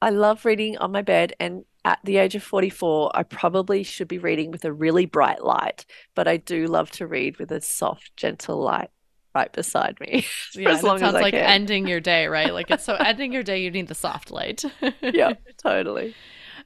[0.00, 4.08] I love reading on my bed and at the age of 44, I probably should
[4.08, 5.86] be reading with a really bright light,
[6.16, 8.90] but I do love to read with a soft, gentle light
[9.34, 10.22] right beside me
[10.62, 11.42] for Yeah, as and it long as sounds I like can.
[11.42, 12.52] ending your day, right?
[12.52, 14.64] Like it's so ending your day, you need the soft light.
[15.10, 16.16] Yeah, totally.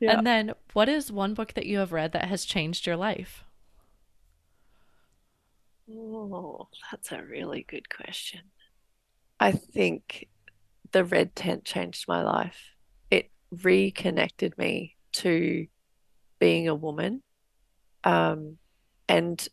[0.01, 0.09] Yeah.
[0.09, 3.45] And then, what is one book that you have read that has changed your life?
[5.91, 8.53] Oh, that's a really good question.
[9.39, 10.29] I think
[10.93, 12.61] the red tent changed my life.
[13.11, 15.67] It reconnected me to
[16.41, 17.23] being a woman,
[18.05, 18.59] um,
[19.09, 19.47] and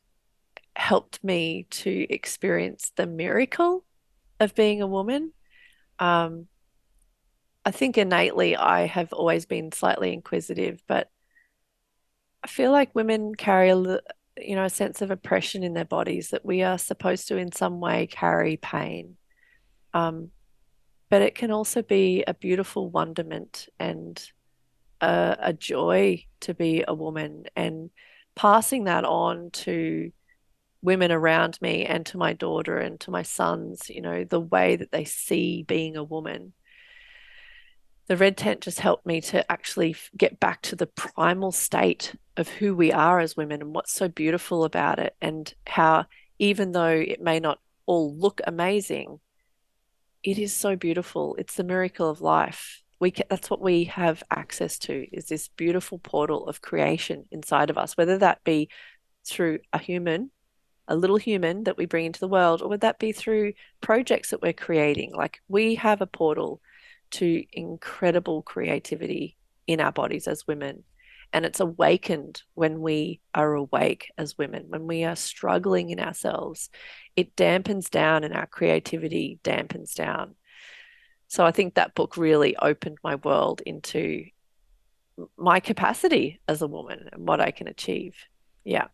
[0.76, 3.86] helped me to experience the miracle
[4.40, 5.32] of being a woman.
[6.00, 6.48] Um,
[7.66, 11.10] I think innately I have always been slightly inquisitive, but
[12.44, 16.30] I feel like women carry a, you know, a sense of oppression in their bodies
[16.30, 19.16] that we are supposed to in some way carry pain.
[19.94, 20.32] Um,
[21.10, 24.22] but it can also be a beautiful wonderment and
[25.00, 27.92] a, a joy to be a woman and
[28.36, 30.12] passing that on to
[30.84, 34.76] women around me and to my daughter and to my sons, you know, the way
[34.76, 36.54] that they see being a woman.
[38.08, 42.50] The red tent just helped me to actually get back to the primal state of
[42.50, 46.06] who we are as women and what's so beautiful about it, and how
[46.38, 49.20] even though it may not all look amazing,
[50.22, 51.36] it is so beautiful.
[51.38, 52.82] It's the miracle of life.
[53.00, 57.70] We ca that's what we have access to is this beautiful portal of creation inside
[57.70, 58.70] of us, whether that be
[59.26, 60.32] through a human,
[60.88, 64.30] a little human that we bring into the world, or would that be through projects
[64.30, 65.14] that we're creating?
[65.14, 66.62] Like we have a portal
[67.12, 70.84] to incredible creativity in our bodies as women.
[71.32, 76.70] And it's awakened when we are awake as women, when we are struggling in ourselves.
[77.16, 80.36] It dampens down and our creativity dampens down.
[81.28, 84.26] So I think that book really opened my world into
[85.38, 88.16] my capacity as a woman and what I can achieve.
[88.64, 88.88] Yeah.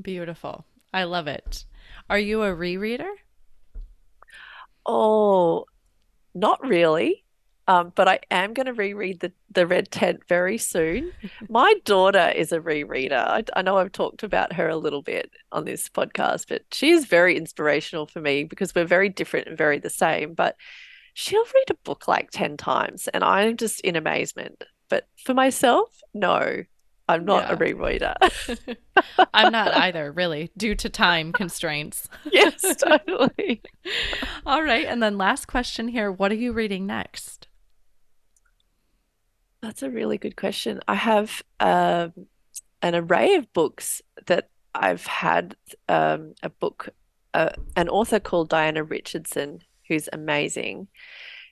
[0.00, 0.64] Beautiful.
[0.98, 1.64] I love it.
[2.10, 3.12] Are you a rereader?
[4.84, 5.66] Oh,
[6.34, 7.24] not really.
[7.68, 11.12] Um, but I am going to reread the, the Red Tent very soon.
[11.48, 13.12] My daughter is a rereader.
[13.12, 16.90] I, I know I've talked about her a little bit on this podcast, but she
[16.90, 20.34] is very inspirational for me because we're very different and very the same.
[20.34, 20.56] But
[21.14, 24.64] she'll read a book like 10 times, and I'm just in amazement.
[24.88, 26.64] But for myself, no,
[27.08, 27.72] I'm not a Yeah.
[27.72, 28.76] rereader.
[29.34, 32.08] I'm not either, really, due to time constraints.
[32.30, 33.62] Yes, totally.
[34.44, 34.84] All right.
[34.86, 36.12] And then last question here.
[36.12, 37.48] What are you reading next?
[39.62, 40.80] That's a really good question.
[40.86, 42.12] I have um,
[42.82, 45.56] an array of books that I've had
[45.88, 46.90] um, a book,
[47.34, 50.88] uh, an author called Diana Richardson, who's amazing.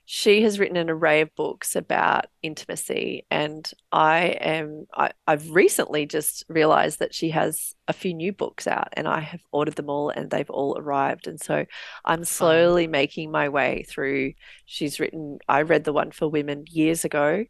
[0.09, 6.05] She has written an array of books about intimacy and i am I, i've recently
[6.05, 9.89] just realized that she has a few new books out and i have ordered them
[9.89, 11.65] all and they've all arrived and so
[12.05, 14.33] i'm slowly making my way through.
[14.65, 17.43] She's written i read the one for women years ago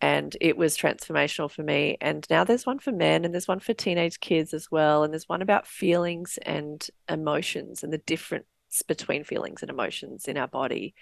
[0.00, 3.58] and it was transformational for me and now there's one for men and there's one
[3.58, 8.46] for teenage kids as well and there's one about feelings and emotions and the difference
[8.86, 10.94] between feelings and emotions in our body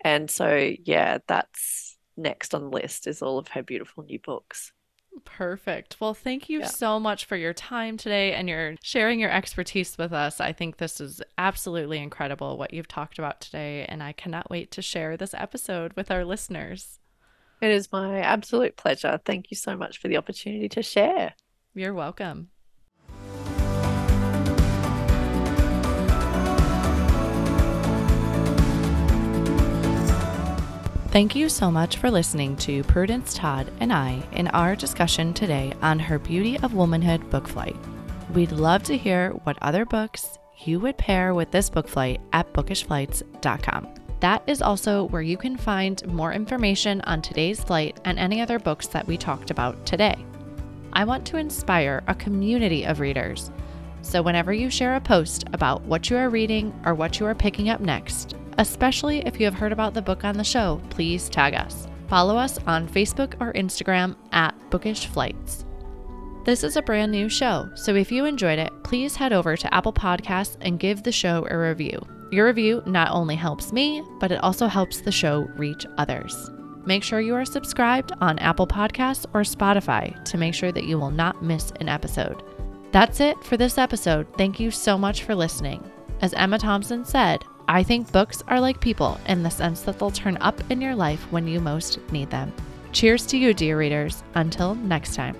[0.00, 4.72] and so, yeah, that's next on the list is all of her beautiful new books.
[5.24, 5.96] Perfect.
[6.00, 6.66] Well, thank you yeah.
[6.66, 10.40] so much for your time today and your sharing your expertise with us.
[10.40, 14.70] I think this is absolutely incredible what you've talked about today, and I cannot wait
[14.72, 17.00] to share this episode with our listeners.
[17.60, 19.20] It is my absolute pleasure.
[19.24, 21.34] Thank you so much for the opportunity to share.
[21.74, 22.50] You're welcome.
[31.10, 35.72] Thank you so much for listening to Prudence Todd and I in our discussion today
[35.80, 37.76] on her Beauty of Womanhood book flight.
[38.34, 42.52] We'd love to hear what other books you would pair with this book flight at
[42.52, 43.88] bookishflights.com.
[44.20, 48.58] That is also where you can find more information on today's flight and any other
[48.58, 50.14] books that we talked about today.
[50.92, 53.50] I want to inspire a community of readers.
[54.02, 57.34] So, whenever you share a post about what you are reading or what you are
[57.34, 61.28] picking up next, Especially if you have heard about the book on the show, please
[61.28, 61.86] tag us.
[62.08, 65.64] Follow us on Facebook or Instagram at Bookish Flights.
[66.44, 69.74] This is a brand new show, so if you enjoyed it, please head over to
[69.74, 72.00] Apple Podcasts and give the show a review.
[72.32, 76.50] Your review not only helps me, but it also helps the show reach others.
[76.84, 80.98] Make sure you are subscribed on Apple Podcasts or Spotify to make sure that you
[80.98, 82.42] will not miss an episode.
[82.92, 84.26] That's it for this episode.
[84.38, 85.84] Thank you so much for listening.
[86.22, 90.10] As Emma Thompson said, I think books are like people in the sense that they'll
[90.10, 92.50] turn up in your life when you most need them.
[92.92, 94.22] Cheers to you, dear readers.
[94.34, 95.36] Until next time.